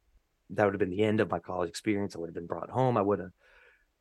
That 0.52 0.66
would 0.66 0.74
have 0.74 0.80
been 0.80 0.90
the 0.90 1.04
end 1.04 1.20
of 1.20 1.30
my 1.30 1.40
college 1.40 1.70
experience. 1.70 2.16
I 2.16 2.20
would 2.20 2.30
have 2.30 2.36
been 2.36 2.48
brought 2.48 2.70
home. 2.70 2.98
I 2.98 3.02
would 3.02 3.20
have 3.20 3.32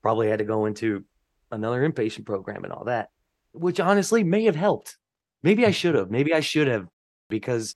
probably 0.02 0.28
had 0.28 0.38
to 0.38 0.45
go 0.45 0.67
into 0.67 1.05
another 1.50 1.88
inpatient 1.88 2.26
program 2.26 2.64
and 2.64 2.73
all 2.73 2.85
that, 2.85 3.11
which 3.52 3.81
honestly 3.81 4.25
may 4.25 4.45
have 4.45 4.57
helped 4.57 4.97
Maybe 5.43 5.67
I 5.67 5.71
should 5.71 5.95
have. 5.95 6.11
Maybe 6.19 6.35
I 6.35 6.40
should 6.40 6.69
have 6.69 6.87
because 7.28 7.75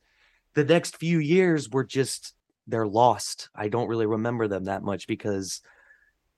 the 0.55 0.65
next 0.65 0.97
few 0.97 1.19
years 1.19 1.69
were 1.71 1.85
just 1.85 2.35
they're 2.67 2.87
lost. 2.87 3.49
I 3.55 3.69
don't 3.69 3.89
really 3.89 4.07
remember 4.07 4.47
them 4.47 4.65
that 4.65 4.83
much 4.83 5.07
because 5.07 5.63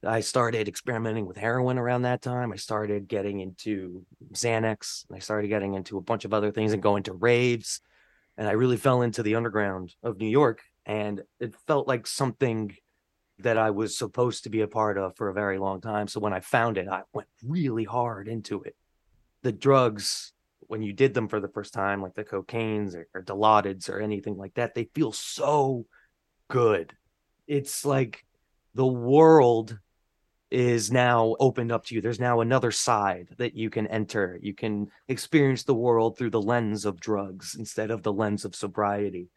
I 0.03 0.21
started 0.21 0.69
experimenting 0.69 1.27
with 1.27 1.37
heroin 1.37 1.79
around 1.79 2.03
that 2.03 2.23
time. 2.23 2.53
I 2.53 2.57
started 2.57 3.09
getting 3.09 3.41
into 3.41 4.05
Xanax. 4.33 5.05
I 5.13 5.19
started 5.19 5.49
getting 5.49 5.75
into 5.75 5.99
a 5.99 6.03
bunch 6.03 6.25
of 6.25 6.33
other 6.33 6.51
things 6.51 6.73
and 6.73 6.83
going 6.83 7.05
to 7.05 7.13
raves. 7.13 7.81
And 8.37 8.49
I 8.49 8.53
really 8.53 8.77
fell 8.77 9.03
into 9.03 9.23
the 9.23 9.35
underground 9.35 9.95
of 10.03 10.19
New 10.19 10.29
York. 10.29 10.63
And 10.87 11.23
it 11.41 11.55
felt 11.67 11.89
like 11.89 12.07
something 12.07 12.75
that 13.39 13.59
I 13.59 13.71
was 13.71 13.99
supposed 13.99 14.45
to 14.45 14.51
be 14.51 14.61
a 14.61 14.69
part 14.69 14.99
of 14.99 15.17
for 15.17 15.29
a 15.29 15.35
very 15.35 15.59
long 15.59 15.81
time. 15.81 16.09
So 16.09 16.21
when 16.21 16.33
I 16.33 16.41
found 16.41 16.79
it, 16.79 16.89
I 16.89 17.03
went 17.13 17.29
really 17.43 17.85
hard 17.85 18.29
into 18.29 18.63
it. 18.63 18.77
The 19.43 19.53
drugs 19.53 20.35
when 20.69 20.83
you 20.83 20.93
did 20.93 21.15
them 21.15 21.29
for 21.29 21.41
the 21.41 21.49
first 21.49 21.73
time, 21.73 22.03
like 22.03 22.15
the 22.15 22.25
cocaines 22.25 22.95
or, 22.95 23.07
or 23.15 23.23
Dilaudids 23.23 23.89
or 23.89 24.01
anything 24.01 24.37
like 24.37 24.55
that, 24.55 24.75
they 24.75 24.89
feel 24.95 25.13
so 25.13 25.87
good. 26.49 26.93
It's 27.47 27.85
like 27.85 28.25
the 28.75 28.87
world 28.87 29.79
is 30.51 30.93
now 30.93 31.35
opened 31.41 31.73
up 31.73 31.85
to 31.87 31.95
you. 31.95 32.01
There's 32.01 32.21
now 32.21 32.41
another 32.41 32.71
side 32.71 33.29
that 33.39 33.57
you 33.57 33.71
can 33.71 33.87
enter. 33.89 34.39
You 34.41 34.55
can 34.55 34.89
experience 35.09 35.65
the 35.65 35.75
world 35.75 36.17
through 36.17 36.31
the 36.31 36.43
lens 36.43 36.85
of 36.85 37.01
drugs 37.01 37.57
instead 37.59 37.91
of 37.91 38.03
the 38.03 38.13
lens 38.13 38.45
of 38.45 38.55
sobriety. 38.55 39.29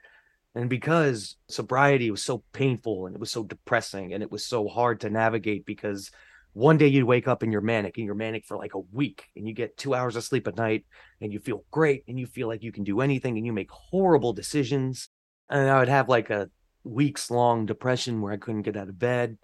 And 0.58 0.70
because 0.70 1.38
sobriety 1.50 2.10
was 2.10 2.24
so 2.24 2.44
painful 2.52 3.06
and 3.06 3.16
it 3.16 3.20
was 3.20 3.32
so 3.32 3.44
depressing 3.44 4.14
and 4.14 4.24
it 4.24 4.32
was 4.32 4.46
so 4.46 4.68
hard 4.68 5.02
to 5.02 5.10
navigate 5.10 5.66
because 5.66 6.10
one 6.54 6.78
day 6.78 6.88
you 6.88 7.06
wake 7.06 7.28
up 7.28 7.44
and 7.44 7.52
you're 7.52 7.62
manic 7.62 7.98
and 7.98 8.06
you're 8.06 8.16
manic 8.16 8.46
for 8.46 8.58
like 8.58 8.74
a 8.74 8.80
week 8.92 9.26
and 9.36 9.48
you 9.48 9.54
get 9.54 9.78
two 9.78 9.94
hours 9.94 10.16
of 10.16 10.24
sleep 10.24 10.48
at 10.48 10.58
night 10.58 10.86
and 11.22 11.32
you 11.32 11.40
feel 11.40 11.64
great 11.70 12.04
and 12.08 12.20
you 12.20 12.26
feel 12.26 12.48
like 12.48 12.64
you 12.64 12.72
can 12.72 12.84
do 12.84 13.02
anything 13.02 13.38
and 13.38 13.46
you 13.46 13.54
make 13.54 13.70
horrible 13.70 14.34
decisions. 14.34 15.10
And 15.50 15.70
I 15.70 15.80
would 15.80 15.90
have 15.90 16.10
like 16.10 16.32
a 16.32 16.50
weeks 16.84 17.30
long 17.30 17.66
depression 17.68 18.22
where 18.22 18.34
I 18.34 18.38
couldn't 18.38 18.64
get 18.64 18.78
out 18.78 18.90
of 18.90 18.98
bed 18.98 19.38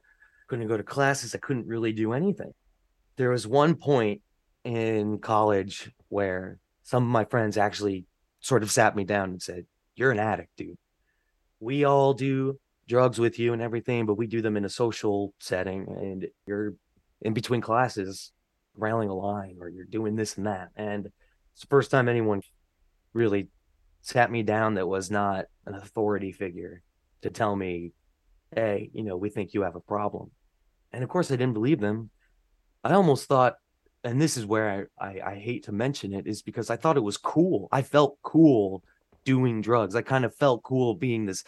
couldn't 0.48 0.67
go 0.67 0.77
to 0.77 0.84
classes. 0.84 1.34
I 1.34 1.39
couldn't 1.39 1.67
really 1.67 1.93
do 1.93 2.13
anything. 2.13 2.53
There 3.17 3.32
was 3.32 3.48
one 3.48 3.75
point 3.75 4.22
in 4.63 5.20
college 5.20 5.91
where 6.10 6.60
some 6.84 7.03
of 7.03 7.10
my 7.10 7.25
friends 7.25 7.58
actually 7.58 8.05
sort 8.39 8.63
of 8.63 8.72
sat 8.72 8.96
me 8.96 9.03
down 9.03 9.32
and 9.32 9.41
said, 9.41 9.65
You're 9.96 10.12
an 10.12 10.20
addict, 10.20 10.55
dude. 10.58 10.77
We 11.63 11.86
all 11.86 12.13
do 12.13 12.60
drugs 12.88 13.20
with 13.20 13.39
you 13.39 13.53
and 13.53 13.62
everything, 13.62 14.05
but 14.05 14.17
we 14.17 14.27
do 14.27 14.41
them 14.41 14.58
in 14.58 14.65
a 14.65 14.70
social 14.70 15.34
setting 15.39 15.88
and 15.88 16.27
you're 16.46 16.74
in 17.22 17.34
between 17.34 17.62
classes 17.62 18.32
railing 18.75 19.10
a 19.10 19.13
line 19.13 19.58
or 19.60 19.70
you're 19.70 19.86
doing 19.86 20.15
this 20.15 20.38
and 20.38 20.48
that. 20.48 20.70
And 20.75 21.05
it's 21.53 21.62
the 21.62 21.67
first 21.67 21.91
time 21.91 22.10
anyone 22.10 22.41
really 23.13 23.48
sat 24.01 24.32
me 24.32 24.43
down 24.43 24.74
that 24.74 24.88
was 24.88 25.10
not 25.10 25.46
an 25.65 25.75
authority 25.75 26.32
figure 26.32 26.82
to 27.22 27.29
tell 27.29 27.55
me 27.55 27.93
hey, 28.55 28.89
you 28.93 29.03
know, 29.03 29.17
we 29.17 29.29
think 29.29 29.53
you 29.53 29.63
have 29.63 29.75
a 29.75 29.79
problem. 29.79 30.29
And 30.91 31.03
of 31.03 31.10
course, 31.10 31.32
I 31.32 31.36
didn't 31.36 31.53
believe 31.53 31.79
them. 31.79 32.10
I 32.84 32.93
almost 32.93 33.25
thought, 33.25 33.55
and 34.03 34.22
this 34.22 34.38
is 34.38 34.46
where 34.46 34.89
I, 35.00 35.05
I, 35.05 35.32
I 35.32 35.36
hate 35.36 35.63
to 35.65 35.72
mention 35.72 36.13
it, 36.13 36.27
is 36.27 36.41
because 36.41 36.70
I 36.70 36.75
thought 36.75 36.98
it 36.98 37.03
was 37.03 37.17
cool. 37.17 37.67
I 37.72 37.82
felt 37.82 38.17
cool 38.22 38.84
doing 39.24 39.62
drugs. 39.62 39.96
I 39.96 40.01
kind 40.01 40.25
of 40.25 40.36
felt 40.36 40.63
cool 40.63 40.96
being 40.96 41.25
this 41.25 41.44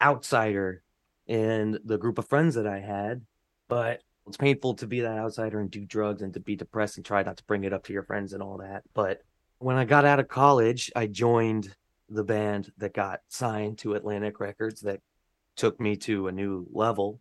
outsider 0.00 0.82
in 1.26 1.78
the 1.84 1.98
group 1.98 2.18
of 2.18 2.28
friends 2.28 2.54
that 2.54 2.66
I 2.66 2.80
had. 2.80 3.22
But 3.68 4.00
it's 4.26 4.36
painful 4.36 4.74
to 4.74 4.86
be 4.86 5.00
that 5.00 5.18
outsider 5.18 5.60
and 5.60 5.70
do 5.70 5.84
drugs 5.84 6.22
and 6.22 6.34
to 6.34 6.40
be 6.40 6.56
depressed 6.56 6.96
and 6.96 7.06
try 7.06 7.22
not 7.22 7.36
to 7.36 7.44
bring 7.44 7.64
it 7.64 7.72
up 7.72 7.84
to 7.84 7.92
your 7.92 8.02
friends 8.02 8.32
and 8.32 8.42
all 8.42 8.58
that. 8.58 8.82
But 8.94 9.22
when 9.58 9.76
I 9.76 9.84
got 9.84 10.04
out 10.04 10.20
of 10.20 10.28
college, 10.28 10.90
I 10.94 11.06
joined 11.06 11.74
the 12.08 12.24
band 12.24 12.70
that 12.78 12.94
got 12.94 13.20
signed 13.28 13.78
to 13.78 13.94
Atlantic 13.94 14.38
Records 14.40 14.82
that 14.82 15.00
took 15.56 15.80
me 15.80 15.96
to 15.96 16.28
a 16.28 16.32
new 16.32 16.66
level. 16.70 17.20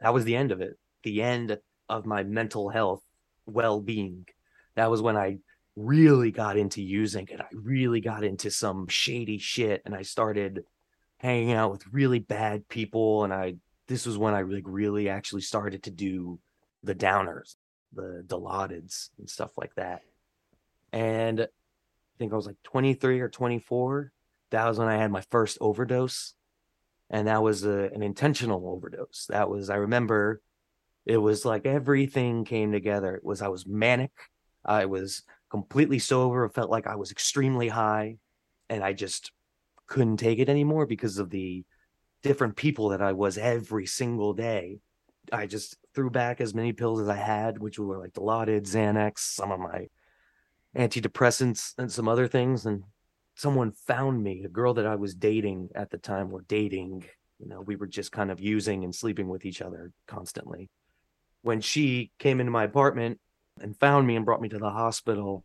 That 0.00 0.14
was 0.14 0.24
the 0.24 0.36
end 0.36 0.52
of 0.52 0.60
it. 0.60 0.78
The 1.02 1.22
end 1.22 1.58
of 1.88 2.06
my 2.06 2.24
mental 2.24 2.68
health 2.68 3.02
well 3.46 3.80
being. 3.80 4.26
That 4.74 4.90
was 4.90 5.00
when 5.00 5.16
I 5.16 5.38
really 5.78 6.30
got 6.30 6.56
into 6.56 6.82
using 6.82 7.28
it. 7.30 7.40
I 7.40 7.46
really 7.52 8.00
got 8.00 8.24
into 8.24 8.50
some 8.50 8.88
shady 8.88 9.38
shit 9.38 9.82
and 9.84 9.94
I 9.94 10.02
started 10.02 10.64
hanging 11.18 11.52
out 11.52 11.70
with 11.70 11.86
really 11.92 12.18
bad 12.18 12.68
people. 12.68 13.24
And 13.24 13.32
I, 13.32 13.56
this 13.86 14.06
was 14.06 14.18
when 14.18 14.34
I 14.34 14.42
like 14.42 14.64
really 14.66 15.08
actually 15.08 15.42
started 15.42 15.84
to 15.84 15.90
do 15.90 16.38
the 16.82 16.94
downers, 16.94 17.56
the 17.92 18.24
Dilaudids 18.26 19.10
and 19.18 19.28
stuff 19.28 19.56
like 19.56 19.74
that. 19.76 20.02
And 20.92 21.40
I 21.42 21.46
think 22.18 22.32
I 22.32 22.36
was 22.36 22.46
like 22.46 22.62
23 22.64 23.20
or 23.20 23.28
24. 23.28 24.12
That 24.50 24.66
was 24.66 24.78
when 24.78 24.88
I 24.88 24.96
had 24.96 25.10
my 25.10 25.22
first 25.30 25.58
overdose 25.60 26.34
and 27.10 27.28
that 27.28 27.42
was 27.42 27.64
a, 27.64 27.90
an 27.94 28.02
intentional 28.02 28.68
overdose 28.68 29.26
that 29.28 29.48
was 29.48 29.70
i 29.70 29.76
remember 29.76 30.40
it 31.06 31.16
was 31.16 31.44
like 31.44 31.66
everything 31.66 32.44
came 32.44 32.72
together 32.72 33.14
it 33.14 33.24
was 33.24 33.42
i 33.42 33.48
was 33.48 33.66
manic 33.66 34.12
i 34.64 34.84
was 34.84 35.22
completely 35.50 35.98
sober 35.98 36.48
felt 36.48 36.70
like 36.70 36.86
i 36.86 36.96
was 36.96 37.10
extremely 37.10 37.68
high 37.68 38.16
and 38.68 38.82
i 38.82 38.92
just 38.92 39.32
couldn't 39.86 40.18
take 40.18 40.38
it 40.38 40.48
anymore 40.48 40.86
because 40.86 41.18
of 41.18 41.30
the 41.30 41.64
different 42.22 42.56
people 42.56 42.90
that 42.90 43.02
i 43.02 43.12
was 43.12 43.38
every 43.38 43.86
single 43.86 44.32
day 44.32 44.78
i 45.32 45.46
just 45.46 45.76
threw 45.94 46.10
back 46.10 46.40
as 46.40 46.54
many 46.54 46.72
pills 46.72 47.00
as 47.00 47.08
i 47.08 47.16
had 47.16 47.58
which 47.58 47.78
were 47.78 47.98
like 47.98 48.12
dilaudid 48.12 48.62
xanax 48.62 49.18
some 49.18 49.50
of 49.50 49.60
my 49.60 49.86
antidepressants 50.76 51.74
and 51.78 51.90
some 51.90 52.08
other 52.08 52.28
things 52.28 52.66
and 52.66 52.84
someone 53.38 53.70
found 53.70 54.22
me, 54.22 54.42
a 54.44 54.48
girl 54.48 54.74
that 54.74 54.86
I 54.86 54.96
was 54.96 55.14
dating 55.14 55.68
at 55.76 55.90
the 55.90 55.96
time, 55.96 56.32
or 56.32 56.42
dating, 56.48 57.04
you 57.38 57.46
know, 57.46 57.60
we 57.60 57.76
were 57.76 57.86
just 57.86 58.10
kind 58.10 58.32
of 58.32 58.40
using 58.40 58.82
and 58.82 58.92
sleeping 58.92 59.28
with 59.28 59.46
each 59.46 59.62
other 59.62 59.92
constantly. 60.08 60.68
When 61.42 61.60
she 61.60 62.10
came 62.18 62.40
into 62.40 62.50
my 62.50 62.64
apartment 62.64 63.20
and 63.62 63.76
found 63.76 64.06
me 64.06 64.16
and 64.16 64.24
brought 64.24 64.40
me 64.40 64.48
to 64.48 64.58
the 64.58 64.70
hospital 64.70 65.44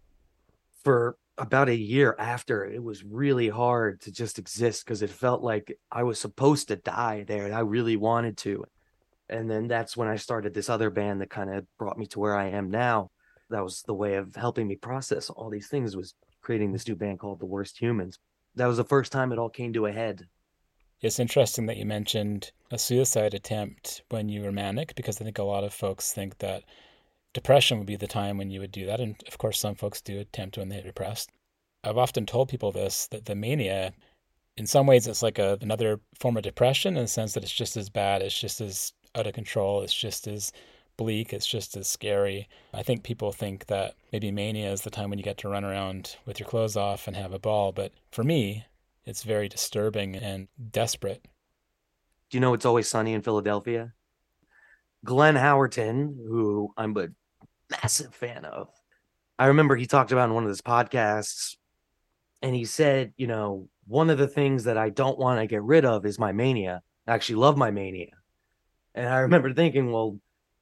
for 0.84 1.18
about 1.38 1.70
a 1.70 1.76
year 1.76 2.16
after, 2.20 2.66
it 2.66 2.84
was 2.84 3.04
really 3.04 3.50
hard 3.50 4.02
to 4.02 4.12
just 4.12 4.38
exist 4.38 4.86
because 4.86 5.02
it 5.02 5.10
felt 5.10 5.42
like 5.42 5.78
I 5.92 6.04
was 6.04 6.20
supposed 6.20 6.68
to 6.68 6.76
die 6.76 7.24
there 7.28 7.46
and 7.46 7.56
I 7.56 7.62
really 7.62 7.96
wanted 7.96 8.38
to. 8.40 8.66
And 9.30 9.50
then 9.50 9.68
that's 9.68 9.98
when 9.98 10.08
I 10.08 10.18
started 10.18 10.54
this 10.54 10.70
other 10.70 10.90
band 10.90 11.22
that 11.22 11.30
kind 11.30 11.54
of 11.54 11.66
brought 11.78 11.98
me 11.98 12.06
to 12.08 12.20
where 12.20 12.36
I 12.36 12.50
am 12.50 12.70
now. 12.70 13.10
That 13.50 13.64
was 13.64 13.82
the 13.84 13.94
way 13.94 14.16
of 14.16 14.36
helping 14.36 14.68
me 14.68 14.76
process 14.76 15.30
all 15.30 15.50
these 15.50 15.68
things 15.68 15.96
was 15.96 16.14
creating 16.42 16.72
this 16.72 16.88
new 16.88 16.96
band 16.96 17.20
called 17.20 17.40
The 17.40 17.46
Worst 17.46 17.80
Humans. 17.80 18.20
That 18.56 18.68
was 18.68 18.78
the 18.78 18.84
first 18.84 19.12
time 19.12 19.32
it 19.32 19.40
all 19.40 19.50
came 19.50 19.74
to 19.74 19.88
a 19.88 19.92
head. 19.92 20.28
It's 21.02 21.20
interesting 21.20 21.66
that 21.66 21.78
you 21.78 21.86
mentioned 21.86 22.52
a 22.72 22.78
suicide 22.78 23.34
attempt 23.34 24.04
when 24.10 24.30
you 24.30 24.42
were 24.42 24.52
manic 24.52 24.96
because 24.96 25.20
I 25.20 25.26
think 25.26 25.38
a 25.38 25.44
lot 25.44 25.64
of 25.64 25.74
folks 25.74 26.14
think 26.14 26.38
that 26.38 26.64
depression 27.34 27.78
would 27.78 27.88
be 27.88 27.96
the 27.96 28.08
time 28.08 28.38
when 28.38 28.50
you 28.50 28.60
would 28.60 28.72
do 28.72 28.86
that. 28.86 29.00
And 29.00 29.16
of 29.28 29.38
course, 29.38 29.60
some 29.60 29.76
folks 29.76 30.02
do 30.02 30.20
attempt 30.20 30.58
when 30.58 30.70
they're 30.70 30.82
depressed. 30.82 31.30
I've 31.84 31.98
often 31.98 32.26
told 32.26 32.50
people 32.50 32.72
this 32.72 33.08
that 33.08 33.26
the 33.26 33.36
mania, 33.36 33.94
in 34.56 34.68
some 34.68 34.88
ways, 34.88 35.08
it's 35.08 35.24
like 35.24 35.40
a, 35.40 35.58
another 35.62 36.00
form 36.20 36.38
of 36.38 36.44
depression 36.44 36.96
in 36.96 37.04
the 37.04 37.08
sense 37.08 37.34
that 37.34 37.44
it's 37.44 37.52
just 37.52 37.76
as 37.76 37.90
bad, 37.90 38.22
it's 38.22 38.40
just 38.40 38.62
as 38.62 38.94
out 39.16 39.28
of 39.28 39.34
control, 39.34 39.82
it's 39.82 39.94
just 39.94 40.28
as 40.28 40.52
bleak, 40.96 41.34
it's 41.34 41.48
just 41.48 41.76
as 41.76 41.88
scary. 41.88 42.48
I 42.74 42.84
think 42.84 43.04
people 43.04 43.32
think 43.32 43.66
that 43.66 43.96
maybe 44.12 44.32
mania 44.32 44.72
is 44.72 44.82
the 44.82 44.90
time 44.90 45.10
when 45.10 45.20
you 45.20 45.26
get 45.26 45.38
to 45.40 45.50
run 45.50 45.66
around 45.66 46.16
with 46.26 46.40
your 46.40 46.48
clothes 46.48 46.78
off 46.78 47.08
and 47.08 47.18
have 47.18 47.34
a 47.34 47.40
ball, 47.40 47.72
but 47.72 47.92
for 48.12 48.24
me, 48.24 48.66
it's 49.06 49.24
very 49.24 49.50
disturbing 49.50 50.16
and 50.16 50.48
desperate. 50.72 51.26
Do 52.30 52.38
you 52.38 52.42
know 52.42 52.54
it's 52.54 52.66
always 52.66 52.88
sunny 52.88 53.14
in 53.14 53.22
Philadelphia? 53.22 53.94
Glenn 55.04 55.36
Howerton, 55.36 56.16
who 56.16 56.74
I'm 56.78 56.96
a 56.98 57.10
massive 57.82 58.14
fan 58.14 58.46
of, 58.46 58.70
I 59.40 59.48
remember 59.48 59.76
he 59.76 59.86
talked 59.86 60.12
about 60.12 60.30
in 60.30 60.36
one 60.36 60.44
of 60.44 60.50
his 60.50 60.62
podcasts, 60.62 61.58
and 62.42 62.56
he 62.56 62.66
said, 62.66 63.14
you 63.18 63.28
know, 63.28 63.68
one 63.88 64.10
of 64.10 64.18
the 64.18 64.28
things 64.28 64.66
that 64.66 64.78
I 64.78 64.90
don't 64.90 65.18
want 65.18 65.40
to 65.40 65.48
get 65.48 65.64
rid 65.64 65.86
of 65.86 66.06
is 66.06 66.20
my 66.20 66.32
mania. 66.32 66.82
I 67.08 67.14
actually 67.14 67.36
love 67.36 67.58
my 67.58 67.72
mania. 67.72 68.12
And 68.96 69.08
I 69.08 69.20
remember 69.20 69.54
thinking, 69.54 69.92
well, 69.92 70.20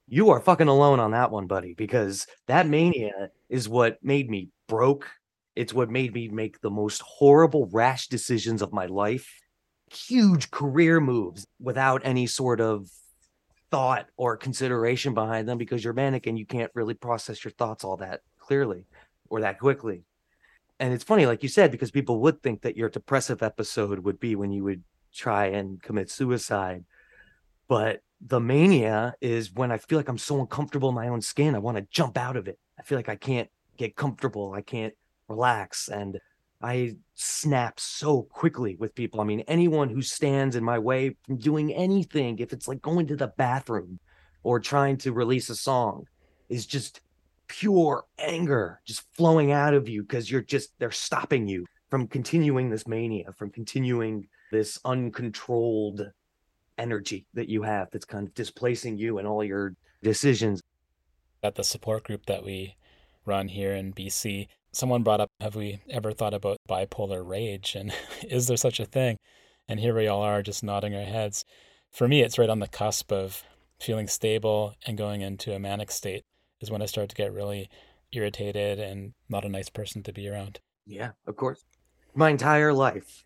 you 0.08 0.30
are 0.30 0.40
fucking 0.40 0.68
alone 0.68 1.00
on 1.00 1.12
that 1.12 1.30
one, 1.30 1.46
buddy, 1.46 1.74
because 1.74 2.26
that 2.46 2.66
mania 2.66 3.30
is 3.48 3.68
what 3.68 3.98
made 4.02 4.30
me 4.30 4.48
broke. 4.68 5.08
It's 5.54 5.74
what 5.74 5.90
made 5.90 6.14
me 6.14 6.28
make 6.28 6.60
the 6.60 6.70
most 6.70 7.02
horrible, 7.02 7.68
rash 7.72 8.08
decisions 8.08 8.62
of 8.62 8.72
my 8.72 8.86
life. 8.86 9.28
Huge 9.90 10.50
career 10.50 11.00
moves 11.00 11.46
without 11.60 12.00
any 12.04 12.26
sort 12.26 12.60
of 12.60 12.88
thought 13.72 14.06
or 14.18 14.36
consideration 14.36 15.14
behind 15.14 15.48
them 15.48 15.58
because 15.58 15.82
you're 15.82 15.94
manic 15.94 16.26
and 16.26 16.38
you 16.38 16.46
can't 16.46 16.70
really 16.74 16.94
process 16.94 17.42
your 17.42 17.50
thoughts 17.52 17.82
all 17.82 17.96
that 17.96 18.20
clearly 18.38 18.84
or 19.30 19.40
that 19.40 19.58
quickly. 19.58 20.04
And 20.78 20.92
it's 20.92 21.02
funny, 21.02 21.26
like 21.26 21.42
you 21.42 21.48
said, 21.48 21.72
because 21.72 21.90
people 21.90 22.20
would 22.20 22.42
think 22.42 22.62
that 22.62 22.76
your 22.76 22.90
depressive 22.90 23.42
episode 23.42 23.98
would 24.00 24.20
be 24.20 24.36
when 24.36 24.52
you 24.52 24.62
would 24.64 24.84
try 25.14 25.46
and 25.46 25.82
commit 25.82 26.10
suicide. 26.10 26.84
But 27.66 28.02
the 28.20 28.40
mania 28.40 29.14
is 29.22 29.52
when 29.52 29.72
I 29.72 29.78
feel 29.78 29.98
like 29.98 30.08
I'm 30.08 30.18
so 30.18 30.40
uncomfortable 30.40 30.90
in 30.90 30.94
my 30.94 31.08
own 31.08 31.22
skin. 31.22 31.54
I 31.54 31.58
want 31.60 31.78
to 31.78 31.86
jump 31.90 32.18
out 32.18 32.36
of 32.36 32.48
it. 32.48 32.58
I 32.78 32.82
feel 32.82 32.98
like 32.98 33.08
I 33.08 33.16
can't 33.16 33.48
get 33.78 33.96
comfortable. 33.96 34.52
I 34.52 34.60
can't 34.60 34.92
relax. 35.28 35.88
And 35.88 36.18
I 36.62 36.96
snap 37.14 37.80
so 37.80 38.22
quickly 38.22 38.76
with 38.76 38.94
people. 38.94 39.20
I 39.20 39.24
mean, 39.24 39.40
anyone 39.40 39.88
who 39.88 40.02
stands 40.02 40.56
in 40.56 40.64
my 40.64 40.78
way 40.78 41.16
from 41.26 41.38
doing 41.38 41.72
anything, 41.72 42.38
if 42.38 42.52
it's 42.52 42.68
like 42.68 42.80
going 42.80 43.06
to 43.08 43.16
the 43.16 43.32
bathroom 43.36 43.98
or 44.42 44.60
trying 44.60 44.96
to 44.98 45.12
release 45.12 45.50
a 45.50 45.56
song, 45.56 46.06
is 46.48 46.66
just 46.66 47.00
pure 47.48 48.04
anger 48.18 48.80
just 48.86 49.02
flowing 49.12 49.52
out 49.52 49.74
of 49.74 49.88
you 49.88 50.02
because 50.02 50.30
you're 50.30 50.42
just, 50.42 50.70
they're 50.78 50.90
stopping 50.90 51.46
you 51.48 51.66
from 51.90 52.06
continuing 52.06 52.70
this 52.70 52.86
mania, 52.86 53.32
from 53.36 53.50
continuing 53.50 54.26
this 54.50 54.78
uncontrolled 54.84 56.10
energy 56.78 57.26
that 57.34 57.48
you 57.48 57.62
have 57.62 57.90
that's 57.90 58.04
kind 58.04 58.26
of 58.26 58.34
displacing 58.34 58.96
you 58.96 59.18
and 59.18 59.28
all 59.28 59.44
your 59.44 59.74
decisions. 60.02 60.62
At 61.42 61.56
the 61.56 61.64
support 61.64 62.04
group 62.04 62.26
that 62.26 62.44
we 62.44 62.76
run 63.24 63.48
here 63.48 63.72
in 63.72 63.92
BC, 63.92 64.48
someone 64.72 65.02
brought 65.02 65.20
up, 65.20 65.30
have 65.40 65.54
we 65.54 65.80
ever 65.90 66.12
thought 66.12 66.34
about 66.34 66.58
bipolar 66.68 67.26
rage? 67.26 67.74
And 67.74 67.92
is 68.28 68.46
there 68.46 68.56
such 68.56 68.80
a 68.80 68.84
thing? 68.84 69.16
And 69.68 69.78
here 69.78 69.94
we 69.94 70.08
all 70.08 70.22
are 70.22 70.42
just 70.42 70.64
nodding 70.64 70.94
our 70.94 71.04
heads. 71.04 71.44
For 71.90 72.08
me, 72.08 72.22
it's 72.22 72.38
right 72.38 72.48
on 72.48 72.58
the 72.58 72.68
cusp 72.68 73.12
of 73.12 73.44
feeling 73.80 74.08
stable 74.08 74.74
and 74.86 74.96
going 74.96 75.20
into 75.20 75.54
a 75.54 75.58
manic 75.58 75.90
state 75.90 76.22
is 76.60 76.70
when 76.70 76.82
I 76.82 76.86
start 76.86 77.08
to 77.10 77.16
get 77.16 77.32
really 77.32 77.68
irritated 78.12 78.78
and 78.78 79.12
not 79.28 79.44
a 79.44 79.48
nice 79.48 79.68
person 79.68 80.02
to 80.04 80.12
be 80.12 80.28
around. 80.28 80.60
Yeah, 80.86 81.12
of 81.26 81.36
course. 81.36 81.64
My 82.14 82.30
entire 82.30 82.72
life, 82.72 83.24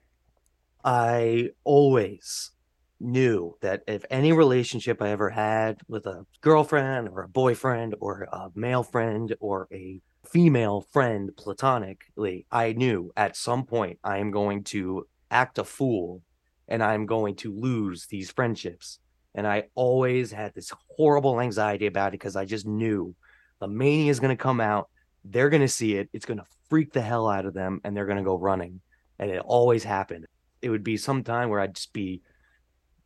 I 0.85 1.51
always 1.65 2.53
knew 3.01 3.57
that 3.61 3.83
if 3.87 4.05
any 4.11 4.33
relationship 4.33 5.03
I 5.03 5.11
ever 5.11 5.31
had 5.31 5.79
with 5.89 6.07
a 6.07 6.25
girlfriend 6.41 7.09
or 7.09 7.23
a 7.23 7.29
boyfriend 7.29 7.95
or 8.01 8.29
a 8.33 8.49
male 8.55 8.83
friend 8.83 9.35
or 9.41 9.69
a 9.73 10.01
female 10.27 10.87
friend 10.93 11.31
platonically, 11.37 12.47
I 12.51 12.73
knew 12.73 13.13
at 13.17 13.37
some 13.37 13.65
point 13.65 13.99
I 14.05 14.19
am 14.19 14.31
going 14.31 14.65
to 14.65 15.07
act 15.31 15.59
a 15.59 15.65
fool 15.65 16.23
and 16.69 16.83
I'm 16.83 17.07
going 17.07 17.37
to 17.37 17.53
lose 17.53 18.07
these 18.07 18.31
friendships. 18.31 18.99
And 19.35 19.47
I 19.47 19.65
always 19.75 20.33
had 20.33 20.55
this 20.55 20.73
horrible 20.97 21.41
anxiety 21.41 21.87
about 21.87 22.09
it 22.09 22.13
because 22.13 22.37
I 22.37 22.45
just 22.45 22.67
knew 22.67 23.15
the 23.61 23.69
mania 23.69 24.11
is 24.11 24.21
going 24.21 24.37
to 24.37 24.43
come 24.43 24.61
out. 24.61 24.89
They're 25.25 25.51
going 25.51 25.63
to 25.63 25.69
see 25.69 25.97
it. 25.97 26.09
It's 26.13 26.27
going 26.27 26.39
to 26.39 26.47
freak 26.69 26.93
the 26.93 27.03
hell 27.03 27.29
out 27.29 27.47
of 27.47 27.55
them 27.55 27.81
and 27.85 27.97
they're 27.97 28.07
going 28.07 28.19
to 28.19 28.25
go 28.25 28.39
running. 28.39 28.81
And 29.19 29.31
it 29.31 29.41
always 29.45 29.85
happened. 29.85 30.27
It 30.63 30.71
would 30.71 30.85
be 30.85 30.97
some 30.97 31.23
time 31.23 31.49
where 31.51 31.61
I'd 31.61 31.75
just 31.75 31.93
be, 31.93 32.23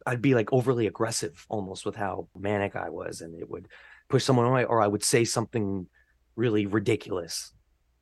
I'd 0.07 0.23
be 0.23 0.35
like 0.35 0.53
overly 0.53 0.87
aggressive 0.87 1.45
almost 1.49 1.85
with 1.85 1.97
how 1.97 2.29
manic 2.39 2.77
I 2.77 2.91
was. 2.91 3.21
And 3.21 3.39
it 3.39 3.51
would 3.51 3.69
push 4.09 4.25
someone 4.25 4.47
away 4.47 4.65
or 4.65 4.81
I 4.81 4.87
would 4.87 5.05
say 5.05 5.25
something 5.25 5.87
really 6.37 6.67
ridiculous. 6.67 7.53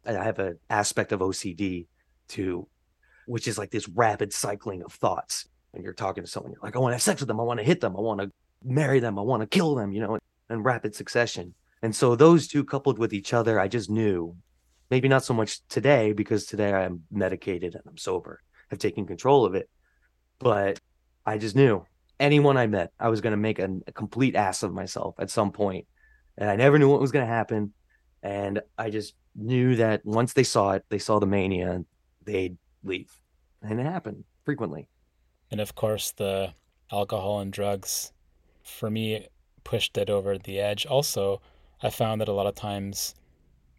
I 0.06 0.12
have 0.12 0.38
an 0.38 0.58
aspect 0.70 1.12
of 1.12 1.20
OCD 1.20 1.86
too, 2.28 2.68
which 3.26 3.48
is 3.48 3.58
like 3.58 3.70
this 3.70 3.88
rapid 3.88 4.32
cycling 4.32 4.82
of 4.82 4.92
thoughts. 4.92 5.46
And 5.74 5.84
you're 5.84 5.92
talking 5.92 6.24
to 6.24 6.30
someone, 6.30 6.52
you're 6.52 6.60
like, 6.62 6.76
I 6.76 6.78
want 6.78 6.92
to 6.92 6.94
have 6.94 7.02
sex 7.02 7.20
with 7.20 7.28
them. 7.28 7.40
I 7.40 7.42
want 7.42 7.60
to 7.60 7.66
hit 7.66 7.80
them. 7.80 7.96
I 7.96 8.00
want 8.00 8.20
to 8.20 8.30
marry 8.64 9.00
them. 9.00 9.18
I 9.18 9.22
want 9.22 9.42
to 9.42 9.46
kill 9.46 9.74
them, 9.74 9.92
you 9.92 10.00
know, 10.00 10.18
in 10.48 10.62
rapid 10.62 10.94
succession. 10.94 11.54
And 11.82 11.94
so 11.94 12.16
those 12.16 12.48
two 12.48 12.64
coupled 12.64 12.98
with 12.98 13.12
each 13.12 13.32
other, 13.32 13.60
I 13.60 13.68
just 13.68 13.90
knew, 13.90 14.36
maybe 14.90 15.08
not 15.08 15.24
so 15.24 15.34
much 15.34 15.66
today 15.68 16.12
because 16.12 16.46
today 16.46 16.72
I'm 16.72 17.02
medicated 17.10 17.74
and 17.74 17.84
I'm 17.86 17.98
sober, 17.98 18.40
have 18.70 18.78
taken 18.78 19.06
control 19.06 19.44
of 19.44 19.54
it. 19.54 19.68
But 20.38 20.80
I 21.26 21.38
just 21.38 21.54
knew 21.54 21.84
anyone 22.18 22.56
I 22.56 22.66
met, 22.66 22.92
I 22.98 23.08
was 23.08 23.20
going 23.20 23.32
to 23.32 23.36
make 23.36 23.58
a, 23.58 23.68
a 23.86 23.92
complete 23.92 24.34
ass 24.34 24.62
of 24.62 24.72
myself 24.72 25.14
at 25.18 25.30
some 25.30 25.52
point. 25.52 25.86
And 26.36 26.48
I 26.48 26.56
never 26.56 26.78
knew 26.78 26.88
what 26.88 27.00
was 27.00 27.12
going 27.12 27.26
to 27.26 27.32
happen. 27.32 27.72
And 28.22 28.60
I 28.76 28.90
just 28.90 29.14
knew 29.36 29.76
that 29.76 30.04
once 30.04 30.32
they 30.32 30.42
saw 30.44 30.72
it, 30.72 30.84
they 30.88 30.98
saw 30.98 31.18
the 31.18 31.26
mania, 31.26 31.84
they'd 32.24 32.56
leave. 32.82 33.12
And 33.62 33.80
it 33.80 33.84
happened 33.86 34.24
frequently. 34.44 34.88
And 35.50 35.60
of 35.60 35.74
course, 35.74 36.12
the 36.12 36.52
alcohol 36.92 37.40
and 37.40 37.52
drugs, 37.52 38.12
for 38.62 38.90
me, 38.90 39.26
pushed 39.64 39.96
it 39.98 40.10
over 40.10 40.38
the 40.38 40.58
edge. 40.60 40.86
Also, 40.86 41.40
I 41.82 41.90
found 41.90 42.20
that 42.20 42.28
a 42.28 42.32
lot 42.32 42.46
of 42.46 42.54
times, 42.54 43.14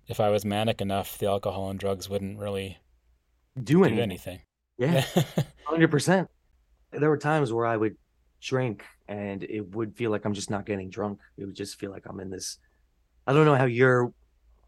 if 0.08 0.20
I 0.20 0.30
was 0.30 0.46
manic 0.46 0.82
enough, 0.82 1.18
the 1.18 1.28
alcohol 1.28 1.70
and 1.70 1.80
drugs 1.80 2.10
wouldn't 2.10 2.40
really 2.40 2.78
Do 3.64 3.64
do 3.64 3.84
anything. 3.84 4.00
anything. 4.02 4.42
Yeah, 4.78 5.02
100%. 5.68 6.28
There 6.92 7.10
were 7.10 7.18
times 7.18 7.52
where 7.52 7.66
I 7.66 7.78
would 7.78 7.98
drink 8.42 8.86
and 9.08 9.44
it 9.44 9.76
would 9.76 9.96
feel 9.96 10.12
like 10.12 10.26
I'm 10.26 10.34
just 10.34 10.50
not 10.50 10.66
getting 10.66 10.90
drunk. 10.90 11.20
It 11.38 11.46
would 11.46 11.56
just 11.56 11.78
feel 11.78 11.92
like 11.92 12.06
I'm 12.08 12.20
in 12.20 12.30
this. 12.30 12.58
I 13.28 13.34
don't 13.34 13.46
know 13.46 13.56
how 13.56 13.66
you're, 13.66 14.14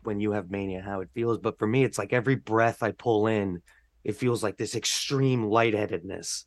when 0.03 0.19
you 0.19 0.31
have 0.31 0.51
mania, 0.51 0.81
how 0.81 1.01
it 1.01 1.09
feels, 1.13 1.37
but 1.39 1.57
for 1.59 1.67
me, 1.67 1.83
it's 1.83 1.97
like 1.97 2.13
every 2.13 2.35
breath 2.35 2.83
I 2.83 2.91
pull 2.91 3.27
in, 3.27 3.61
it 4.03 4.15
feels 4.15 4.43
like 4.43 4.57
this 4.57 4.75
extreme 4.75 5.45
lightheadedness. 5.45 6.45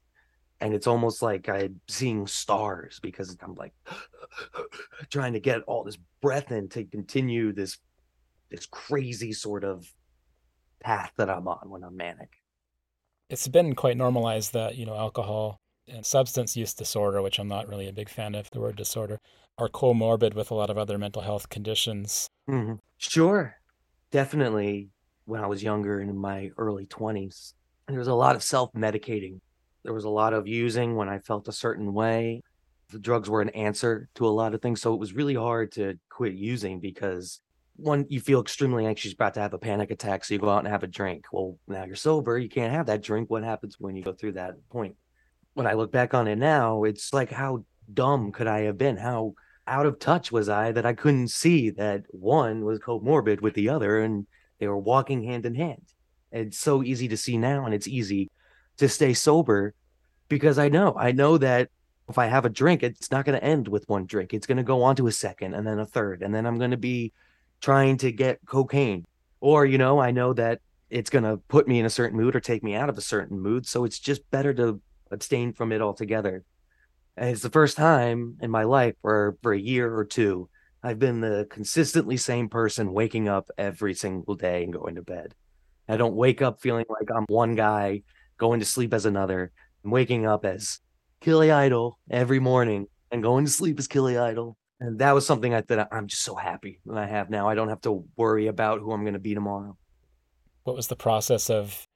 And 0.60 0.72
it's 0.74 0.86
almost 0.86 1.20
like 1.22 1.48
I'm 1.48 1.80
seeing 1.88 2.26
stars 2.26 3.00
because 3.02 3.36
I'm 3.42 3.54
like 3.54 3.74
trying 5.10 5.34
to 5.34 5.40
get 5.40 5.62
all 5.62 5.84
this 5.84 5.98
breath 6.22 6.50
in 6.52 6.68
to 6.70 6.84
continue 6.84 7.52
this 7.52 7.78
this 8.50 8.66
crazy 8.66 9.32
sort 9.32 9.64
of 9.64 9.86
path 10.80 11.12
that 11.16 11.28
I'm 11.30 11.48
on 11.48 11.68
when 11.70 11.82
I'm 11.82 11.96
manic. 11.96 12.30
it's 13.28 13.48
been 13.48 13.74
quite 13.74 13.96
normalized 13.96 14.52
that 14.52 14.76
you 14.76 14.86
know 14.86 14.96
alcohol 14.96 15.58
and 15.88 16.04
substance 16.06 16.56
use 16.56 16.74
disorder 16.74 17.20
which 17.22 17.38
i'm 17.38 17.48
not 17.48 17.68
really 17.68 17.88
a 17.88 17.92
big 17.92 18.08
fan 18.08 18.34
of 18.34 18.50
the 18.50 18.60
word 18.60 18.76
disorder 18.76 19.18
are 19.58 19.68
comorbid 19.68 20.34
with 20.34 20.50
a 20.50 20.54
lot 20.54 20.70
of 20.70 20.78
other 20.78 20.98
mental 20.98 21.22
health 21.22 21.48
conditions 21.48 22.28
Mhm. 22.48 22.78
Sure. 22.98 23.56
Definitely 24.10 24.90
when 25.24 25.42
I 25.42 25.46
was 25.46 25.62
younger 25.62 26.00
in 26.00 26.16
my 26.16 26.50
early 26.58 26.86
20s, 26.86 27.54
there 27.88 27.98
was 27.98 28.08
a 28.08 28.14
lot 28.14 28.36
of 28.36 28.42
self 28.42 28.72
medicating. 28.74 29.40
There 29.84 29.92
was 29.94 30.04
a 30.04 30.10
lot 30.10 30.32
of 30.34 30.46
using 30.46 30.96
when 30.96 31.08
I 31.08 31.18
felt 31.18 31.48
a 31.48 31.52
certain 31.52 31.92
way. 31.92 32.42
The 32.90 32.98
drugs 32.98 33.28
were 33.30 33.42
an 33.42 33.48
answer 33.50 34.08
to 34.16 34.26
a 34.26 34.28
lot 34.30 34.54
of 34.54 34.62
things. 34.62 34.80
So 34.80 34.94
it 34.94 35.00
was 35.00 35.14
really 35.14 35.34
hard 35.34 35.72
to 35.72 35.98
quit 36.10 36.34
using 36.34 36.80
because 36.80 37.40
one, 37.76 38.06
you 38.08 38.20
feel 38.20 38.40
extremely 38.40 38.86
anxious 38.86 39.12
about 39.12 39.34
to 39.34 39.40
have 39.40 39.54
a 39.54 39.58
panic 39.58 39.90
attack. 39.90 40.24
So 40.24 40.34
you 40.34 40.40
go 40.40 40.48
out 40.50 40.58
and 40.60 40.68
have 40.68 40.84
a 40.84 40.86
drink. 40.86 41.26
Well, 41.32 41.58
now 41.66 41.84
you're 41.84 41.96
sober. 41.96 42.38
You 42.38 42.48
can't 42.48 42.72
have 42.72 42.86
that 42.86 43.02
drink. 43.02 43.30
What 43.30 43.42
happens 43.42 43.76
when 43.80 43.96
you 43.96 44.02
go 44.04 44.12
through 44.12 44.32
that 44.32 44.54
point? 44.70 44.96
When 45.54 45.66
I 45.66 45.74
look 45.74 45.92
back 45.92 46.14
on 46.14 46.28
it 46.28 46.36
now, 46.36 46.84
it's 46.84 47.12
like, 47.12 47.30
how 47.30 47.64
dumb 47.92 48.32
could 48.32 48.46
I 48.46 48.62
have 48.62 48.78
been? 48.78 48.96
How 48.96 49.34
out 49.66 49.86
of 49.86 49.98
touch 49.98 50.30
was 50.30 50.48
I 50.48 50.72
that 50.72 50.86
I 50.86 50.92
couldn't 50.92 51.28
see 51.28 51.70
that 51.70 52.04
one 52.10 52.64
was 52.64 52.78
comorbid 52.78 53.40
with 53.40 53.54
the 53.54 53.68
other 53.68 54.00
and 54.00 54.26
they 54.58 54.68
were 54.68 54.78
walking 54.78 55.22
hand 55.22 55.46
in 55.46 55.54
hand. 55.54 55.82
It's 56.32 56.58
so 56.58 56.82
easy 56.82 57.08
to 57.08 57.16
see 57.16 57.38
now, 57.38 57.64
and 57.64 57.74
it's 57.74 57.86
easy 57.86 58.30
to 58.78 58.88
stay 58.88 59.14
sober 59.14 59.74
because 60.28 60.58
I 60.58 60.68
know, 60.68 60.94
I 60.98 61.12
know 61.12 61.38
that 61.38 61.70
if 62.08 62.18
I 62.18 62.26
have 62.26 62.44
a 62.44 62.50
drink, 62.50 62.82
it's 62.82 63.10
not 63.10 63.24
going 63.24 63.38
to 63.38 63.44
end 63.44 63.68
with 63.68 63.88
one 63.88 64.04
drink. 64.04 64.34
It's 64.34 64.46
going 64.46 64.56
to 64.56 64.64
go 64.64 64.82
on 64.82 64.96
to 64.96 65.06
a 65.06 65.12
second 65.12 65.54
and 65.54 65.66
then 65.66 65.78
a 65.78 65.86
third, 65.86 66.22
and 66.22 66.34
then 66.34 66.44
I'm 66.44 66.58
going 66.58 66.72
to 66.72 66.76
be 66.76 67.12
trying 67.60 67.96
to 67.98 68.12
get 68.12 68.40
cocaine. 68.46 69.04
Or, 69.40 69.64
you 69.64 69.78
know, 69.78 70.00
I 70.00 70.10
know 70.10 70.32
that 70.32 70.60
it's 70.90 71.10
going 71.10 71.24
to 71.24 71.36
put 71.48 71.68
me 71.68 71.78
in 71.78 71.86
a 71.86 71.90
certain 71.90 72.18
mood 72.18 72.34
or 72.34 72.40
take 72.40 72.62
me 72.62 72.74
out 72.74 72.88
of 72.88 72.98
a 72.98 73.02
certain 73.02 73.38
mood. 73.38 73.66
So 73.66 73.84
it's 73.84 73.98
just 73.98 74.28
better 74.30 74.52
to 74.54 74.80
abstain 75.10 75.52
from 75.52 75.72
it 75.72 75.80
altogether. 75.80 76.44
And 77.16 77.30
it's 77.30 77.42
the 77.42 77.50
first 77.50 77.76
time 77.76 78.36
in 78.40 78.50
my 78.50 78.64
life 78.64 78.94
where 79.02 79.36
for 79.42 79.52
a 79.52 79.58
year 79.58 79.94
or 79.94 80.04
two, 80.04 80.48
I've 80.82 80.98
been 80.98 81.20
the 81.20 81.46
consistently 81.50 82.16
same 82.16 82.48
person 82.48 82.92
waking 82.92 83.28
up 83.28 83.48
every 83.56 83.94
single 83.94 84.34
day 84.34 84.64
and 84.64 84.72
going 84.72 84.96
to 84.96 85.02
bed. 85.02 85.34
I 85.88 85.96
don't 85.96 86.16
wake 86.16 86.42
up 86.42 86.60
feeling 86.60 86.86
like 86.88 87.08
I'm 87.14 87.24
one 87.28 87.54
guy, 87.54 88.02
going 88.36 88.60
to 88.60 88.66
sleep 88.66 88.92
as 88.92 89.06
another. 89.06 89.52
I'm 89.84 89.90
waking 89.90 90.26
up 90.26 90.44
as 90.44 90.80
Killy 91.20 91.50
Idol 91.50 91.98
every 92.10 92.40
morning 92.40 92.86
and 93.10 93.22
going 93.22 93.44
to 93.44 93.50
sleep 93.50 93.78
as 93.78 93.86
Killy 93.86 94.18
Idol. 94.18 94.56
And 94.80 94.98
that 94.98 95.12
was 95.12 95.26
something 95.26 95.54
I, 95.54 95.60
that 95.62 95.88
I'm 95.92 96.08
just 96.08 96.24
so 96.24 96.34
happy 96.34 96.80
that 96.86 96.98
I 96.98 97.06
have 97.06 97.30
now. 97.30 97.48
I 97.48 97.54
don't 97.54 97.68
have 97.68 97.80
to 97.82 98.04
worry 98.16 98.48
about 98.48 98.80
who 98.80 98.92
I'm 98.92 99.02
going 99.02 99.14
to 99.14 99.20
be 99.20 99.34
tomorrow. 99.34 99.76
what 100.64 100.76
was 100.76 100.88
the 100.88 100.96
process 100.96 101.48
of 101.50 101.86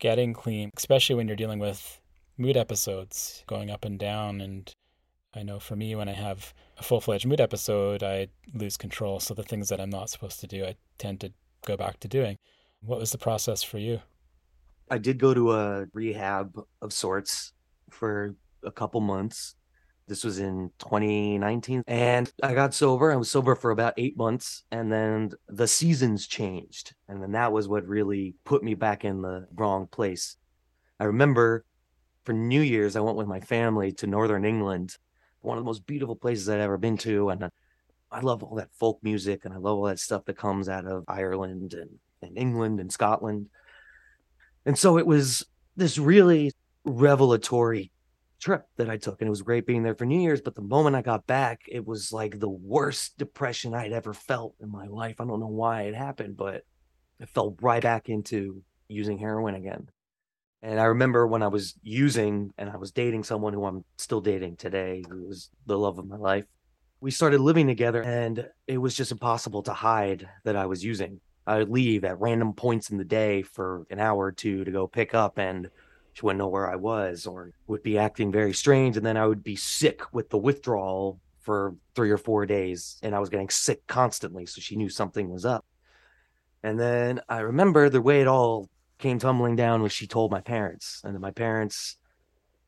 getting 0.00 0.34
clean 0.34 0.70
especially 0.76 1.14
when 1.14 1.28
you're 1.28 1.36
dealing 1.36 1.60
with 1.60 2.00
mood 2.36 2.56
episodes 2.56 3.44
going 3.46 3.70
up 3.70 3.84
and 3.84 3.98
down. 3.98 4.40
And 4.40 4.74
i 5.34 5.42
know 5.42 5.58
for 5.58 5.74
me 5.74 5.94
when 5.94 6.08
i 6.08 6.12
have 6.12 6.54
a 6.78 6.82
full-fledged 6.82 7.26
mood 7.26 7.40
episode 7.40 8.02
i 8.04 8.28
lose 8.52 8.76
control. 8.76 9.18
So 9.20 9.34
the 9.34 9.42
things 9.42 9.68
that 9.68 9.80
i'm 9.80 9.90
not 9.90 10.10
supposed 10.10 10.40
to 10.40 10.46
do 10.46 10.64
i 10.64 10.76
tend 10.98 11.20
to 11.20 11.32
go 11.66 11.76
back 11.76 11.98
to 12.00 12.08
doing. 12.08 12.38
What 12.80 13.00
was 13.00 13.10
the 13.10 13.18
process 13.18 13.62
for 13.62 13.78
you? 13.78 14.00
I 14.90 14.98
did 14.98 15.18
go 15.18 15.32
to 15.32 15.52
a 15.52 15.86
rehab 15.92 16.60
of 16.82 16.92
sorts 16.92 17.52
for 17.90 18.34
a 18.62 18.70
couple 18.70 19.00
months. 19.00 19.56
This 20.06 20.22
was 20.22 20.38
in 20.38 20.70
2019 20.78 21.82
and 21.86 22.30
I 22.42 22.52
got 22.52 22.74
sober. 22.74 23.10
I 23.10 23.16
was 23.16 23.30
sober 23.30 23.54
for 23.54 23.70
about 23.70 23.94
8 23.96 24.18
months. 24.18 24.64
And 24.70 24.92
then 24.92 25.30
the 25.48 25.66
seasons 25.66 26.26
changed. 26.26 26.94
And 27.08 27.22
then 27.22 27.32
that 27.32 27.52
was 27.52 27.66
what 27.66 27.86
really 27.86 28.34
put 28.44 28.62
me 28.62 28.74
back 28.74 29.04
in 29.04 29.22
the 29.22 29.48
wrong 29.54 29.86
place. 29.86 30.36
I 31.00 31.04
remember 31.04 31.64
for 32.24 32.32
New 32.32 32.60
Year's 32.60 32.96
I 32.96 33.00
went 33.00 33.16
with 33.16 33.26
my 33.26 33.40
family 33.40 33.92
to 33.92 34.06
northern 34.06 34.44
England, 34.44 34.96
one 35.40 35.58
of 35.58 35.64
the 35.64 35.68
most 35.68 35.86
beautiful 35.86 36.16
places 36.16 36.48
I'd 36.48 36.60
ever 36.60 36.78
been 36.78 36.96
to 36.98 37.30
and 37.30 37.44
uh, 37.44 37.50
I 38.14 38.20
love 38.20 38.44
all 38.44 38.54
that 38.56 38.72
folk 38.72 39.00
music 39.02 39.44
and 39.44 39.52
I 39.52 39.56
love 39.56 39.76
all 39.76 39.84
that 39.84 39.98
stuff 39.98 40.24
that 40.26 40.38
comes 40.38 40.68
out 40.68 40.86
of 40.86 41.04
Ireland 41.08 41.74
and, 41.74 41.98
and 42.22 42.38
England 42.38 42.78
and 42.78 42.92
Scotland. 42.92 43.48
And 44.64 44.78
so 44.78 44.98
it 44.98 45.06
was 45.06 45.44
this 45.76 45.98
really 45.98 46.52
revelatory 46.84 47.90
trip 48.40 48.66
that 48.76 48.88
I 48.88 48.98
took. 48.98 49.20
And 49.20 49.26
it 49.26 49.30
was 49.30 49.42
great 49.42 49.66
being 49.66 49.82
there 49.82 49.96
for 49.96 50.04
New 50.04 50.20
Year's. 50.20 50.40
But 50.40 50.54
the 50.54 50.62
moment 50.62 50.94
I 50.94 51.02
got 51.02 51.26
back, 51.26 51.62
it 51.66 51.84
was 51.84 52.12
like 52.12 52.38
the 52.38 52.48
worst 52.48 53.18
depression 53.18 53.74
I'd 53.74 53.92
ever 53.92 54.14
felt 54.14 54.54
in 54.60 54.70
my 54.70 54.86
life. 54.86 55.20
I 55.20 55.24
don't 55.24 55.40
know 55.40 55.46
why 55.46 55.82
it 55.82 55.94
happened, 55.94 56.36
but 56.36 56.62
I 57.20 57.26
fell 57.26 57.56
right 57.60 57.82
back 57.82 58.08
into 58.08 58.62
using 58.86 59.18
heroin 59.18 59.56
again. 59.56 59.88
And 60.64 60.80
I 60.80 60.84
remember 60.84 61.26
when 61.26 61.42
I 61.44 61.48
was 61.48 61.74
using 61.82 62.52
and 62.58 62.68
I 62.68 62.76
was 62.76 62.90
dating 62.90 63.22
someone 63.22 63.52
who 63.52 63.64
I'm 63.64 63.84
still 63.98 64.20
dating 64.20 64.56
today, 64.56 65.04
who 65.08 65.26
was 65.26 65.50
the 65.66 65.78
love 65.78 65.98
of 65.98 66.08
my 66.08 66.16
life. 66.16 66.46
We 67.00 67.12
started 67.12 67.40
living 67.40 67.68
together 67.68 68.02
and 68.02 68.48
it 68.66 68.78
was 68.78 68.96
just 68.96 69.12
impossible 69.12 69.62
to 69.64 69.74
hide 69.74 70.28
that 70.44 70.56
I 70.56 70.66
was 70.66 70.82
using 70.82 71.20
I 71.46 71.58
would 71.58 71.70
leave 71.70 72.04
at 72.04 72.20
random 72.20 72.54
points 72.54 72.90
in 72.90 72.96
the 72.96 73.04
day 73.04 73.42
for 73.42 73.86
an 73.90 74.00
hour 74.00 74.24
or 74.24 74.32
two 74.32 74.64
to 74.64 74.70
go 74.70 74.86
pick 74.86 75.14
up, 75.14 75.38
and 75.38 75.68
she 76.14 76.22
wouldn't 76.22 76.38
know 76.38 76.48
where 76.48 76.70
I 76.70 76.76
was 76.76 77.26
or 77.26 77.52
would 77.66 77.82
be 77.82 77.98
acting 77.98 78.32
very 78.32 78.54
strange. 78.54 78.96
And 78.96 79.04
then 79.04 79.16
I 79.16 79.26
would 79.26 79.44
be 79.44 79.56
sick 79.56 80.00
with 80.12 80.30
the 80.30 80.38
withdrawal 80.38 81.20
for 81.40 81.74
three 81.94 82.10
or 82.10 82.16
four 82.16 82.46
days, 82.46 82.98
and 83.02 83.14
I 83.14 83.18
was 83.18 83.28
getting 83.28 83.50
sick 83.50 83.86
constantly. 83.86 84.46
So 84.46 84.60
she 84.60 84.76
knew 84.76 84.88
something 84.88 85.28
was 85.28 85.44
up. 85.44 85.64
And 86.62 86.80
then 86.80 87.20
I 87.28 87.40
remember 87.40 87.90
the 87.90 88.00
way 88.00 88.22
it 88.22 88.26
all 88.26 88.70
came 89.04 89.18
tumbling 89.18 89.54
down 89.54 89.82
was 89.82 89.92
she 89.92 90.06
told 90.06 90.30
my 90.30 90.40
parents, 90.40 91.02
and 91.04 91.20
my 91.20 91.30
parents 91.30 91.98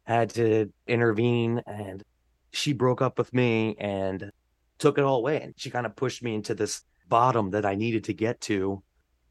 had 0.04 0.28
to 0.28 0.70
intervene, 0.86 1.62
and 1.66 2.04
she 2.52 2.74
broke 2.74 3.00
up 3.00 3.16
with 3.16 3.32
me 3.32 3.74
and 3.80 4.30
took 4.78 4.98
it 4.98 5.04
all 5.04 5.16
away. 5.16 5.40
And 5.40 5.54
she 5.56 5.70
kind 5.70 5.86
of 5.86 5.96
pushed 5.96 6.22
me 6.22 6.34
into 6.34 6.54
this 6.54 6.82
bottom 7.08 7.52
that 7.52 7.64
I 7.64 7.74
needed 7.74 8.04
to 8.04 8.12
get 8.12 8.42
to 8.42 8.82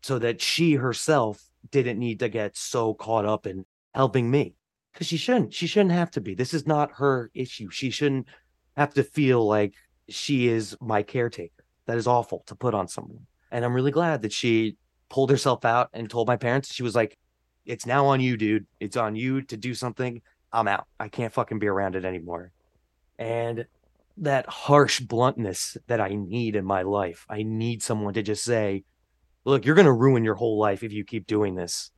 so 0.02 0.18
that 0.18 0.42
she 0.42 0.74
herself 0.74 1.44
didn't 1.70 2.00
need 2.00 2.22
to 2.22 2.28
get 2.28 2.58
so 2.58 2.96
caught 2.96 3.26
up 3.26 3.46
in 3.46 3.66
helping 3.94 4.32
me 4.32 4.56
because 4.92 5.06
she 5.06 5.18
shouldn't. 5.18 5.54
She 5.54 5.68
shouldn't 5.68 5.92
have 5.92 6.10
to 6.12 6.22
be. 6.22 6.34
This 6.34 6.56
is 6.56 6.66
not 6.66 6.94
her 6.94 7.30
issue. 7.36 7.70
She 7.70 7.92
shouldn't 7.92 8.28
have 8.76 8.96
to 8.96 9.04
feel 9.04 9.46
like 9.46 9.76
she 10.10 10.48
is 10.48 10.76
my 10.82 11.04
caretaker. 11.04 11.66
That 11.86 11.98
is 11.98 12.08
awful 12.08 12.42
to 12.48 12.56
put 12.56 12.74
on 12.74 12.88
someone. 12.88 13.28
And 13.52 13.64
I'm 13.64 13.76
really 13.76 13.92
glad 13.92 14.24
that 14.24 14.34
she 14.34 14.78
pulled 15.10 15.30
herself 15.30 15.66
out 15.66 15.90
and 15.94 16.10
told 16.10 16.28
my 16.28 16.38
parents, 16.38 16.74
she 16.74 16.84
was 16.84 16.96
like, 16.96 17.18
it's 17.66 17.86
now 17.86 18.06
on 18.06 18.22
you, 18.22 18.38
dude. 18.38 18.66
It's 18.80 18.98
on 18.98 19.16
you 19.16 19.42
to 19.44 19.58
do 19.58 19.74
something. 19.74 20.22
I'm 20.52 20.68
out. 20.68 20.88
I 21.00 21.10
can't 21.10 21.34
fucking 21.34 21.60
be 21.60 21.68
around 21.68 21.96
it 21.96 22.06
anymore. 22.06 22.52
And 23.18 23.66
that 24.18 24.48
harsh 24.48 25.00
bluntness 25.00 25.78
that 25.88 26.00
I 26.00 26.10
need 26.10 26.56
in 26.56 26.66
my 26.66 26.84
life. 26.84 27.26
I 27.30 27.44
need 27.44 27.84
someone 27.84 28.14
to 28.14 28.22
just 28.22 28.44
say, 28.44 28.84
look, 29.44 29.66
you're 29.66 29.76
going 29.76 29.86
to 29.86 29.92
ruin 29.94 30.24
your 30.24 30.36
whole 30.36 30.58
life 30.58 30.84
if 30.84 30.94
you 30.94 31.04
keep 31.04 31.28
doing 31.28 31.56
this. 31.56 31.92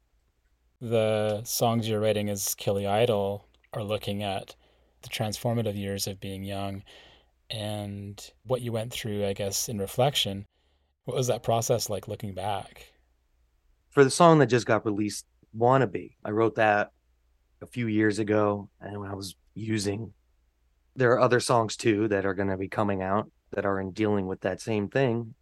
The 0.81 1.43
songs 1.43 1.87
you're 1.87 1.99
writing 1.99 2.29
as 2.29 2.55
Killy 2.55 2.87
Idol 2.87 3.47
are 3.73 3.83
looking 3.83 4.23
at 4.23 4.55
the 5.01 5.09
transformative 5.09 5.77
years 5.77 6.07
of 6.07 6.19
being 6.19 6.43
young 6.43 6.83
and 7.49 8.31
what 8.45 8.61
you 8.61 8.71
went 8.71 8.91
through, 8.91 9.25
I 9.25 9.33
guess, 9.33 9.69
in 9.69 9.77
reflection. 9.77 10.45
What 11.05 11.17
was 11.17 11.27
that 11.27 11.43
process 11.43 11.89
like 11.89 12.07
looking 12.07 12.33
back? 12.33 12.91
For 13.97 14.03
the 14.03 14.11
song 14.11 14.37
that 14.37 14.45
just 14.45 14.67
got 14.67 14.85
released, 14.85 15.25
Wannabe, 15.57 16.11
I 16.23 16.29
wrote 16.29 16.53
that 16.57 16.91
a 17.63 17.65
few 17.65 17.87
years 17.87 18.19
ago. 18.19 18.69
And 18.79 18.99
when 18.99 19.09
I 19.09 19.15
was 19.15 19.35
using 19.55 20.13
there 20.95 21.13
are 21.13 21.19
other 21.19 21.39
songs 21.39 21.75
too 21.75 22.07
that 22.09 22.23
are 22.23 22.35
going 22.35 22.49
to 22.49 22.57
be 22.57 22.67
coming 22.67 23.01
out 23.01 23.31
that 23.53 23.65
are 23.65 23.79
in 23.79 23.93
dealing 23.93 24.27
with 24.27 24.41
that 24.41 24.61
same 24.61 24.87
thing. 24.87 25.33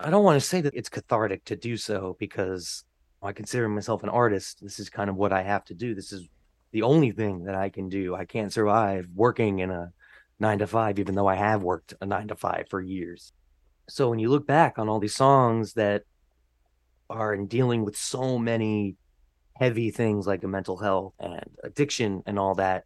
I 0.00 0.10
don't 0.10 0.24
want 0.24 0.40
to 0.42 0.44
say 0.44 0.60
that 0.60 0.74
it's 0.74 0.88
cathartic 0.88 1.44
to 1.44 1.54
do 1.54 1.76
so 1.76 2.16
because 2.18 2.82
I 3.22 3.30
consider 3.30 3.68
myself 3.68 4.02
an 4.02 4.08
artist. 4.08 4.58
This 4.60 4.80
is 4.80 4.90
kind 4.90 5.08
of 5.08 5.14
what 5.14 5.32
I 5.32 5.44
have 5.44 5.64
to 5.66 5.74
do. 5.74 5.94
This 5.94 6.10
is 6.10 6.28
the 6.72 6.82
only 6.82 7.12
thing 7.12 7.44
that 7.44 7.54
I 7.54 7.68
can 7.68 7.88
do. 7.88 8.16
I 8.16 8.24
can't 8.24 8.52
survive 8.52 9.06
working 9.14 9.60
in 9.60 9.70
a 9.70 9.92
nine 10.40 10.58
to 10.58 10.66
five, 10.66 10.98
even 10.98 11.14
though 11.14 11.28
I 11.28 11.36
have 11.36 11.62
worked 11.62 11.94
a 12.00 12.06
nine 12.06 12.26
to 12.26 12.34
five 12.34 12.66
for 12.68 12.80
years. 12.80 13.32
So 13.88 14.10
when 14.10 14.18
you 14.18 14.30
look 14.30 14.48
back 14.48 14.80
on 14.80 14.88
all 14.88 14.98
these 14.98 15.14
songs 15.14 15.74
that 15.74 16.02
are 17.08 17.34
in 17.34 17.46
dealing 17.46 17.84
with 17.84 17.96
so 17.96 18.38
many 18.38 18.96
heavy 19.54 19.90
things 19.90 20.26
like 20.26 20.44
a 20.44 20.48
mental 20.48 20.76
health 20.76 21.14
and 21.18 21.44
addiction 21.64 22.22
and 22.26 22.38
all 22.38 22.54
that, 22.54 22.84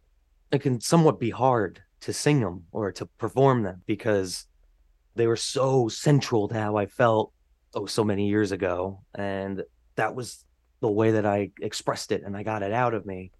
it 0.51 0.59
can 0.59 0.79
somewhat 0.79 1.19
be 1.19 1.29
hard 1.29 1.81
to 2.01 2.13
sing 2.13 2.39
them 2.41 2.63
or 2.71 2.91
to 2.91 3.05
perform 3.05 3.63
them 3.63 3.81
because 3.85 4.45
they 5.15 5.27
were 5.27 5.35
so 5.35 5.87
central 5.87 6.47
to 6.47 6.55
how 6.55 6.77
I 6.77 6.85
felt 6.85 7.33
oh 7.73 7.85
so 7.85 8.03
many 8.03 8.27
years 8.27 8.51
ago 8.51 9.01
and 9.15 9.63
that 9.95 10.15
was 10.15 10.45
the 10.81 10.91
way 10.91 11.11
that 11.11 11.25
I 11.25 11.51
expressed 11.61 12.11
it 12.11 12.23
and 12.25 12.35
I 12.35 12.43
got 12.43 12.63
it 12.63 12.73
out 12.73 12.93
of 12.93 13.05
me. 13.05 13.31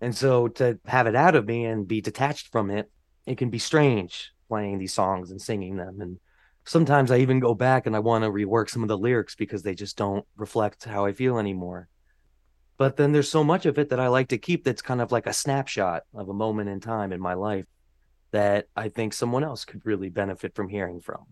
And 0.00 0.14
so 0.14 0.48
to 0.48 0.78
have 0.86 1.06
it 1.06 1.14
out 1.14 1.34
of 1.34 1.46
me 1.46 1.64
and 1.66 1.86
be 1.86 2.00
detached 2.00 2.48
from 2.50 2.70
it, 2.70 2.90
it 3.26 3.38
can 3.38 3.48
be 3.48 3.58
strange 3.58 4.32
playing 4.48 4.78
these 4.78 4.92
songs 4.92 5.30
and 5.30 5.40
singing 5.40 5.76
them 5.76 6.00
and 6.00 6.18
sometimes 6.64 7.10
I 7.10 7.18
even 7.18 7.40
go 7.40 7.54
back 7.54 7.86
and 7.86 7.94
I 7.94 8.00
want 8.00 8.24
to 8.24 8.30
rework 8.30 8.70
some 8.70 8.82
of 8.82 8.88
the 8.88 8.98
lyrics 8.98 9.34
because 9.34 9.62
they 9.62 9.74
just 9.74 9.96
don't 9.96 10.24
reflect 10.36 10.84
how 10.84 11.04
I 11.04 11.12
feel 11.12 11.38
anymore. 11.38 11.88
But 12.76 12.96
then 12.96 13.12
there's 13.12 13.30
so 13.30 13.44
much 13.44 13.66
of 13.66 13.78
it 13.78 13.90
that 13.90 14.00
I 14.00 14.08
like 14.08 14.28
to 14.28 14.38
keep 14.38 14.64
that's 14.64 14.82
kind 14.82 15.00
of 15.00 15.12
like 15.12 15.26
a 15.26 15.32
snapshot 15.32 16.02
of 16.14 16.28
a 16.28 16.34
moment 16.34 16.70
in 16.70 16.80
time 16.80 17.12
in 17.12 17.20
my 17.20 17.34
life 17.34 17.66
that 18.32 18.66
I 18.74 18.88
think 18.88 19.12
someone 19.12 19.44
else 19.44 19.64
could 19.64 19.86
really 19.86 20.08
benefit 20.08 20.56
from 20.56 20.68
hearing 20.68 21.00
from. 21.00 21.26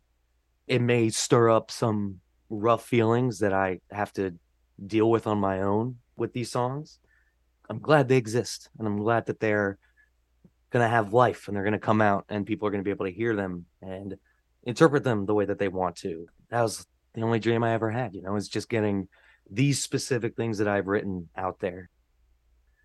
It 0.68 0.80
may 0.80 1.08
stir 1.08 1.50
up 1.50 1.70
some 1.70 2.20
rough 2.48 2.84
feelings 2.84 3.40
that 3.40 3.52
I 3.52 3.80
have 3.90 4.12
to 4.14 4.34
deal 4.86 5.10
with 5.10 5.26
on 5.26 5.38
my 5.38 5.62
own 5.62 5.96
with 6.16 6.32
these 6.32 6.50
songs. 6.50 7.00
I'm 7.68 7.80
glad 7.80 8.06
they 8.06 8.18
exist 8.18 8.68
and 8.78 8.86
I'm 8.86 8.98
glad 8.98 9.26
that 9.26 9.40
they're 9.40 9.78
going 10.70 10.84
to 10.84 10.88
have 10.88 11.12
life 11.12 11.48
and 11.48 11.56
they're 11.56 11.64
going 11.64 11.72
to 11.72 11.78
come 11.78 12.00
out 12.00 12.26
and 12.28 12.46
people 12.46 12.68
are 12.68 12.70
going 12.70 12.82
to 12.82 12.84
be 12.84 12.90
able 12.90 13.06
to 13.06 13.12
hear 13.12 13.34
them 13.34 13.66
and 13.80 14.16
interpret 14.64 15.04
them 15.04 15.26
the 15.26 15.34
way 15.34 15.44
that 15.44 15.58
they 15.58 15.68
want 15.68 15.96
to. 15.96 16.26
That 16.50 16.62
was 16.62 16.86
the 17.14 17.22
only 17.22 17.40
dream 17.40 17.64
I 17.64 17.72
ever 17.72 17.90
had, 17.90 18.14
you 18.14 18.22
know, 18.22 18.36
is 18.36 18.48
just 18.48 18.68
getting 18.68 19.08
these 19.50 19.82
specific 19.82 20.36
things 20.36 20.58
that 20.58 20.68
I've 20.68 20.86
written 20.86 21.28
out 21.36 21.60
there. 21.60 21.90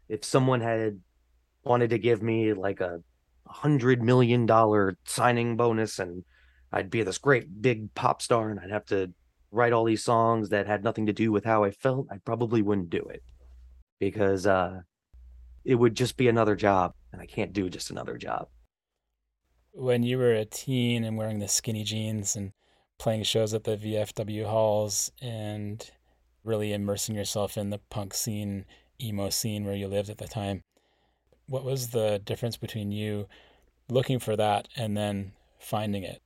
If 0.10 0.24
someone 0.24 0.62
had 0.62 1.00
wanted 1.64 1.90
to 1.92 2.00
give 2.00 2.22
me 2.22 2.54
like 2.54 2.82
a 2.82 3.02
hundred 3.46 4.02
million 4.02 4.46
dollar 4.46 4.98
signing 5.06 5.56
bonus 5.56 6.00
and 6.00 6.24
I'd 6.72 6.90
be 6.90 7.04
this 7.04 7.18
great 7.18 7.62
big 7.62 7.94
pop 7.94 8.22
star 8.22 8.50
and 8.50 8.60
I'd 8.60 8.72
have 8.72 8.86
to 8.88 9.14
write 9.52 9.74
all 9.74 9.86
these 9.86 10.04
songs 10.04 10.50
that 10.50 10.68
had 10.68 10.84
nothing 10.84 11.06
to 11.06 11.14
do 11.14 11.32
with 11.32 11.46
how 11.46 11.64
I 11.64 11.72
felt, 11.72 12.08
I 12.12 12.18
probably 12.18 12.62
wouldn't 12.62 12.90
do 12.90 13.04
it 13.10 13.24
because 14.00 14.46
uh, 14.46 14.82
it 15.64 15.76
would 15.76 15.96
just 15.96 16.18
be 16.18 16.28
another 16.28 16.56
job 16.56 16.94
and 17.14 17.22
I 17.22 17.26
can't 17.26 17.54
do 17.54 17.70
just 17.70 17.92
another 17.92 18.18
job. 18.18 18.48
When 19.74 20.04
you 20.04 20.18
were 20.18 20.34
a 20.34 20.46
teen 20.46 21.04
and 21.04 21.18
wearing 21.18 21.40
the 21.40 21.48
skinny 21.48 21.84
jeans 21.84 22.36
and 22.36 22.52
playing 22.98 23.24
shows 23.24 23.54
at 23.54 23.64
the 23.64 23.78
VFW 23.78 24.46
halls 24.46 25.12
and 25.22 25.90
really 26.44 26.74
immersing 26.74 27.16
yourself 27.16 27.58
in 27.58 27.70
the 27.70 27.80
punk 27.90 28.14
scene, 28.14 28.66
emo 29.02 29.30
scene 29.30 29.66
where 29.66 29.76
you 29.76 29.88
lived 29.88 30.10
at 30.10 30.18
the 30.18 30.28
time. 30.28 30.64
What 31.48 31.64
was 31.64 31.90
the 31.90 32.22
difference 32.24 32.58
between 32.58 32.92
you 32.92 33.28
looking 33.90 34.20
for 34.20 34.36
that 34.36 34.68
and 34.76 34.98
then 34.98 35.34
finding 35.60 36.04
it? 36.04 36.22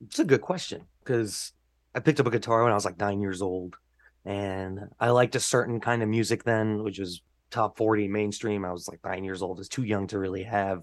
It's 0.00 0.18
a 0.18 0.24
good 0.24 0.42
question 0.42 0.86
because 1.00 1.52
I 1.94 2.00
picked 2.00 2.20
up 2.20 2.26
a 2.26 2.30
guitar 2.30 2.62
when 2.62 2.72
I 2.72 2.74
was 2.74 2.84
like 2.84 2.98
nine 2.98 3.20
years 3.20 3.40
old, 3.40 3.76
and 4.24 4.90
I 5.00 5.10
liked 5.10 5.36
a 5.36 5.40
certain 5.40 5.80
kind 5.80 6.02
of 6.02 6.08
music 6.08 6.44
then, 6.44 6.82
which 6.82 6.98
was 6.98 7.22
top 7.50 7.76
40 7.78 8.08
mainstream. 8.08 8.64
I 8.64 8.72
was 8.72 8.88
like 8.88 9.00
nine 9.04 9.24
years 9.24 9.40
old, 9.40 9.58
I 9.58 9.60
was 9.60 9.68
too 9.68 9.84
young 9.84 10.06
to 10.08 10.18
really 10.18 10.42
have 10.42 10.82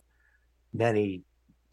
many 0.74 1.24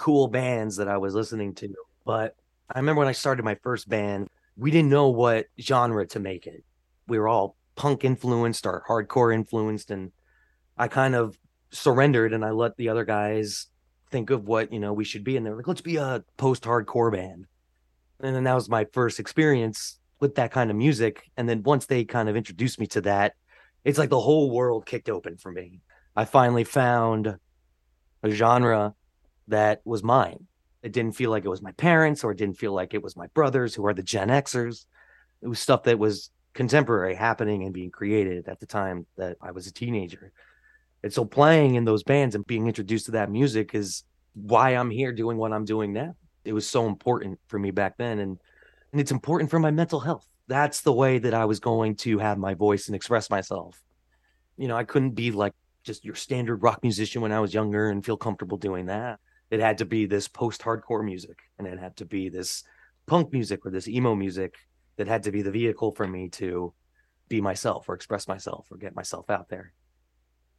cool 0.01 0.29
bands 0.29 0.77
that 0.77 0.89
I 0.89 0.97
was 0.97 1.15
listening 1.15 1.55
to. 1.57 1.75
But 2.05 2.35
I 2.75 2.79
remember 2.79 3.01
when 3.01 3.09
I 3.09 3.13
started 3.13 3.45
my 3.45 3.57
first 3.63 3.89
band, 3.89 4.29
we 4.57 4.71
didn't 4.71 4.91
know 4.91 5.09
what 5.09 5.47
genre 5.59 6.07
to 6.09 6.21
make 6.21 6.47
it 6.47 6.65
we 7.11 7.19
were 7.19 7.29
all 7.29 7.57
punk 7.77 8.05
influenced 8.05 8.65
or 8.65 8.85
hardcore 8.89 9.35
influenced 9.35 9.91
and 9.91 10.13
i 10.79 10.89
kind 10.89 11.15
of 11.15 11.37
surrendered 11.71 12.33
and 12.33 12.45
i 12.45 12.51
let 12.51 12.77
the 12.77 12.89
other 12.89 13.05
guys 13.05 13.67
think 14.11 14.31
of 14.31 14.47
what 14.47 14.73
you 14.73 14.79
know 14.79 14.93
we 14.93 15.05
should 15.05 15.25
be 15.25 15.37
and 15.37 15.45
they 15.45 15.51
were 15.51 15.57
like 15.57 15.69
let's 15.69 15.81
be 15.81 15.97
a 15.97 16.25
post 16.37 16.63
hardcore 16.63 17.13
band 17.13 17.47
and 18.21 18.35
then 18.35 18.45
that 18.45 18.55
was 18.55 18.69
my 18.69 18.87
first 18.93 19.19
experience 19.21 19.99
with 20.21 20.35
that 20.37 20.53
kind 20.53 20.71
of 20.71 20.77
music 20.77 21.31
and 21.37 21.49
then 21.49 21.63
once 21.63 21.87
they 21.87 22.05
kind 22.05 22.29
of 22.29 22.37
introduced 22.37 22.79
me 22.79 22.87
to 22.87 23.01
that 23.01 23.35
it's 23.85 23.99
like 23.99 24.11
the 24.11 24.21
whole 24.21 24.51
world 24.51 24.87
kicked 24.87 25.09
open 25.09 25.37
for 25.37 25.51
me 25.51 25.81
i 26.17 26.25
finally 26.25 26.65
found 26.65 27.37
a 28.23 28.31
genre 28.31 28.95
that 29.51 29.81
was 29.85 30.03
mine 30.03 30.47
it 30.83 30.93
didn't 30.93 31.15
feel 31.15 31.31
like 31.31 31.45
it 31.45 31.49
was 31.49 31.63
my 31.63 31.73
parents 31.73 32.25
or 32.25 32.33
it 32.33 32.39
didn't 32.39 32.59
feel 32.59 32.73
like 32.73 32.95
it 32.95 33.03
was 33.03 33.17
my 33.17 33.27
brothers 33.29 33.75
who 33.75 33.85
are 33.87 33.95
the 33.95 34.03
gen 34.03 34.29
xers 34.29 34.87
it 35.43 35.49
was 35.49 35.59
stuff 35.59 35.85
that 35.85 35.99
was 35.99 36.31
contemporary 36.53 37.15
happening 37.15 37.65
and 37.65 37.73
being 37.73 37.91
created 37.91 38.49
at 38.49 38.61
the 38.61 38.67
time 38.67 39.07
that 39.17 39.37
I 39.41 39.53
was 39.53 39.67
a 39.67 39.73
teenager. 39.73 40.33
And 41.03 41.13
so 41.13 41.25
playing 41.25 41.77
in 41.77 41.85
those 41.85 42.03
bands 42.03 42.35
and 42.35 42.47
being 42.47 42.67
introduced 42.67 43.07
to 43.07 43.13
that 43.13 43.31
music 43.31 43.75
is 43.75 44.05
why 44.35 44.71
I'm 44.71 44.91
here 44.91 45.13
doing 45.13 45.39
what 45.39 45.53
I'm 45.53 45.65
doing 45.65 45.93
now. 45.93 46.15
It 46.45 46.53
was 46.53 46.69
so 46.69 46.87
important 46.87 47.39
for 47.49 47.59
me 47.59 47.71
back 47.71 47.97
then 47.97 48.19
and 48.19 48.39
and 48.93 49.01
it's 49.01 49.13
important 49.13 49.51
for 49.51 49.61
my 49.61 49.71
mental 49.71 50.01
health. 50.01 50.27
That's 50.49 50.81
the 50.81 50.93
way 50.93 51.19
that 51.19 51.33
I 51.33 51.45
was 51.45 51.61
going 51.61 51.95
to 51.97 52.19
have 52.19 52.39
my 52.39 52.55
voice 52.55 52.89
and 52.89 52.97
express 52.97 53.31
myself. 53.31 53.81
You 54.57 54.67
know, 54.67 54.77
I 54.77 54.83
couldn't 54.83 55.13
be 55.13 55.31
like 55.31 55.53
just 55.85 56.05
your 56.05 56.17
standard 56.17 56.65
rock 56.65 56.83
musician 56.83 57.23
when 57.23 57.31
I 57.31 57.39
was 57.39 57.55
younger 57.55 57.89
and 57.89 58.05
feel 58.05 58.17
comfortable 58.17 58.57
doing 58.57 58.87
that. 58.87 59.21
It 59.51 59.61
had 59.61 59.79
to 59.79 59.85
be 59.85 60.07
this 60.07 60.29
post-hardcore 60.29 61.05
music 61.05 61.39
and 61.59 61.67
it 61.67 61.79
had 61.79 61.97
to 61.97 62.05
be 62.05 62.29
this 62.29 62.65
punk 63.07 63.33
music 63.33 63.67
or 63.67 63.71
this 63.71 63.89
emo 63.89 64.15
music 64.15 64.55
that 64.97 65.09
had 65.09 65.23
to 65.25 65.33
be 65.33 65.43
the 65.43 65.51
vehicle 65.51 65.93
for 65.93 66.07
me 66.07 66.29
to 66.29 66.73
be 67.29 67.41
myself 67.41 67.89
or 67.89 67.95
express 67.95 68.29
myself 68.29 68.67
or 68.71 68.77
get 68.77 68.95
myself 68.95 69.31
out 69.31 69.49
there. 69.49 69.73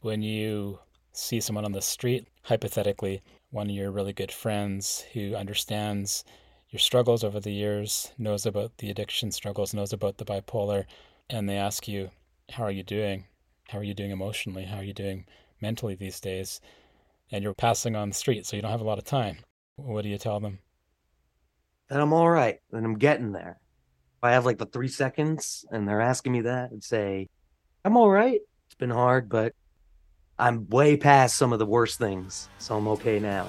When 0.01 0.21
you 0.21 0.79
see 1.13 1.39
someone 1.39 1.65
on 1.65 1.73
the 1.73 1.81
street, 1.81 2.27
hypothetically, 2.43 3.21
one 3.51 3.69
of 3.69 3.75
your 3.75 3.91
really 3.91 4.13
good 4.13 4.31
friends 4.31 5.05
who 5.13 5.35
understands 5.35 6.23
your 6.69 6.79
struggles 6.79 7.23
over 7.23 7.39
the 7.39 7.51
years, 7.51 8.11
knows 8.17 8.45
about 8.45 8.77
the 8.77 8.89
addiction 8.89 9.31
struggles, 9.31 9.73
knows 9.73 9.91
about 9.91 10.17
the 10.17 10.25
bipolar, 10.25 10.85
and 11.29 11.47
they 11.47 11.57
ask 11.57 11.87
you, 11.87 12.09
How 12.49 12.63
are 12.63 12.71
you 12.71 12.83
doing? 12.83 13.25
How 13.67 13.79
are 13.79 13.83
you 13.83 13.93
doing 13.93 14.11
emotionally? 14.11 14.63
How 14.63 14.77
are 14.77 14.83
you 14.83 14.93
doing 14.93 15.25
mentally 15.61 15.95
these 15.95 16.19
days? 16.19 16.61
And 17.31 17.43
you're 17.43 17.53
passing 17.53 17.95
on 17.95 18.09
the 18.09 18.15
street, 18.15 18.45
so 18.45 18.55
you 18.55 18.61
don't 18.61 18.71
have 18.71 18.81
a 18.81 18.85
lot 18.85 18.97
of 18.97 19.05
time. 19.05 19.37
What 19.75 20.03
do 20.03 20.09
you 20.09 20.17
tell 20.17 20.39
them? 20.39 20.59
That 21.89 21.99
I'm 21.99 22.13
all 22.13 22.29
right 22.29 22.59
and 22.71 22.85
I'm 22.85 22.97
getting 22.97 23.31
there. 23.31 23.59
If 24.17 24.23
I 24.23 24.31
have 24.31 24.45
like 24.45 24.57
the 24.57 24.65
three 24.65 24.87
seconds 24.87 25.65
and 25.71 25.87
they're 25.87 26.01
asking 26.01 26.33
me 26.33 26.41
that, 26.41 26.69
I'd 26.73 26.83
say, 26.83 27.29
I'm 27.83 27.97
all 27.97 28.09
right. 28.09 28.39
It's 28.67 28.75
been 28.75 28.91
hard, 28.91 29.29
but 29.29 29.53
I'm 30.37 30.67
way 30.69 30.97
past 30.97 31.37
some 31.37 31.53
of 31.53 31.59
the 31.59 31.65
worst 31.65 31.97
things. 31.97 32.49
So 32.59 32.77
I'm 32.77 32.87
okay 32.89 33.19
now. 33.19 33.47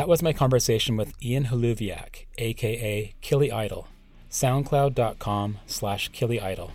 That 0.00 0.08
was 0.08 0.22
my 0.22 0.32
conversation 0.32 0.96
with 0.96 1.12
Ian 1.22 1.44
Holubiak, 1.44 2.24
aka 2.38 3.14
Killy 3.20 3.52
Idol. 3.52 3.86
SoundCloud.com 4.30 5.58
slash 5.66 6.08
Killy 6.08 6.40
Idol. 6.40 6.72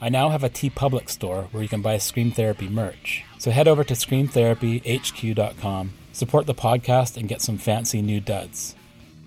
I 0.00 0.10
now 0.10 0.28
have 0.28 0.44
a 0.44 0.48
TeePublic 0.48 1.10
store 1.10 1.48
where 1.50 1.60
you 1.60 1.68
can 1.68 1.82
buy 1.82 1.98
Scream 1.98 2.30
Therapy 2.30 2.68
merch. 2.68 3.24
So 3.38 3.50
head 3.50 3.66
over 3.66 3.82
to 3.82 3.94
ScreamTherapyHQ.com, 3.94 5.92
support 6.12 6.46
the 6.46 6.54
podcast, 6.54 7.16
and 7.16 7.28
get 7.28 7.42
some 7.42 7.58
fancy 7.58 8.00
new 8.00 8.20
duds. 8.20 8.76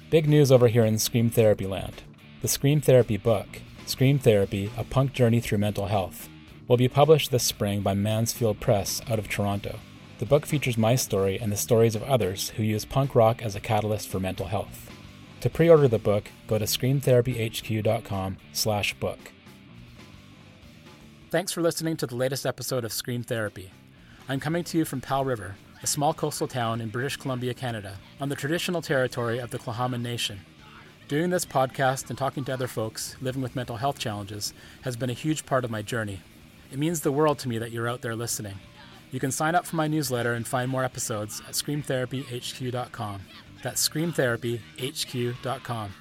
Big 0.09 0.29
news 0.29 0.49
over 0.49 0.69
here 0.69 0.85
in 0.85 0.97
Scream 0.97 1.29
Therapy 1.29 1.67
land. 1.67 2.03
The 2.41 2.47
Scream 2.47 2.79
Therapy 2.79 3.17
book, 3.17 3.49
Scream 3.85 4.17
Therapy 4.17 4.71
A 4.77 4.85
Punk 4.85 5.11
Journey 5.11 5.41
Through 5.41 5.57
Mental 5.57 5.87
Health, 5.87 6.29
will 6.69 6.77
be 6.77 6.87
published 6.87 7.31
this 7.31 7.43
spring 7.43 7.81
by 7.81 7.95
Mansfield 7.95 8.61
Press 8.61 9.01
out 9.09 9.19
of 9.19 9.27
Toronto. 9.27 9.77
The 10.23 10.29
book 10.29 10.45
features 10.45 10.77
my 10.77 10.95
story 10.95 11.37
and 11.37 11.51
the 11.51 11.57
stories 11.57 11.97
of 11.97 12.03
others 12.03 12.51
who 12.51 12.63
use 12.63 12.85
punk 12.85 13.13
rock 13.13 13.41
as 13.41 13.57
a 13.57 13.59
catalyst 13.59 14.07
for 14.07 14.21
mental 14.21 14.45
health. 14.45 14.89
To 15.41 15.49
pre-order 15.49 15.89
the 15.89 15.99
book, 15.99 16.29
go 16.47 16.57
to 16.57 16.63
screamtherapyhq.com 16.63 18.37
slash 18.53 18.93
book. 18.93 19.19
Thanks 21.29 21.51
for 21.51 21.61
listening 21.61 21.97
to 21.97 22.07
the 22.07 22.15
latest 22.15 22.45
episode 22.45 22.85
of 22.85 22.93
Scream 22.93 23.21
Therapy. 23.21 23.71
I'm 24.29 24.39
coming 24.39 24.63
to 24.63 24.77
you 24.77 24.85
from 24.85 25.01
Powell 25.01 25.25
River, 25.25 25.57
a 25.83 25.87
small 25.87 26.13
coastal 26.13 26.47
town 26.47 26.79
in 26.79 26.87
British 26.87 27.17
Columbia, 27.17 27.53
Canada, 27.53 27.97
on 28.21 28.29
the 28.29 28.35
traditional 28.37 28.81
territory 28.81 29.39
of 29.39 29.51
the 29.51 29.59
Tla'amin 29.59 30.01
Nation. 30.01 30.39
Doing 31.09 31.31
this 31.31 31.43
podcast 31.43 32.07
and 32.07 32.17
talking 32.17 32.45
to 32.45 32.53
other 32.53 32.67
folks 32.69 33.17
living 33.19 33.41
with 33.41 33.57
mental 33.57 33.75
health 33.75 33.99
challenges 33.99 34.53
has 34.83 34.95
been 34.95 35.09
a 35.09 35.13
huge 35.21 35.45
part 35.45 35.65
of 35.65 35.69
my 35.69 35.81
journey. 35.81 36.21
It 36.71 36.79
means 36.79 37.01
the 37.01 37.11
world 37.11 37.39
to 37.39 37.49
me 37.49 37.57
that 37.57 37.73
you're 37.73 37.89
out 37.89 38.01
there 38.01 38.15
listening. 38.15 38.55
You 39.13 39.19
can 39.19 39.31
sign 39.31 39.53
up 39.53 39.67
for 39.67 39.75
my 39.75 39.87
newsletter 39.87 40.33
and 40.33 40.45
find 40.45 40.71
more 40.71 40.83
episodes 40.83 41.39
at 41.47 41.53
screamtherapyhq.com. 41.53 43.21
That's 43.61 43.87
screamtherapyhq.com. 43.87 45.93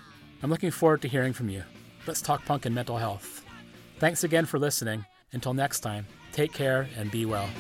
I'm 0.42 0.50
looking 0.50 0.70
forward 0.70 1.02
to 1.02 1.08
hearing 1.08 1.34
from 1.34 1.50
you. 1.50 1.62
Let's 2.06 2.22
talk 2.22 2.46
punk 2.46 2.64
and 2.64 2.74
mental 2.74 2.96
health. 2.96 3.44
Thanks 3.98 4.24
again 4.24 4.46
for 4.46 4.58
listening. 4.58 5.04
Until 5.32 5.52
next 5.52 5.80
time, 5.80 6.06
take 6.32 6.54
care 6.54 6.88
and 6.96 7.10
be 7.10 7.26
well. 7.26 7.50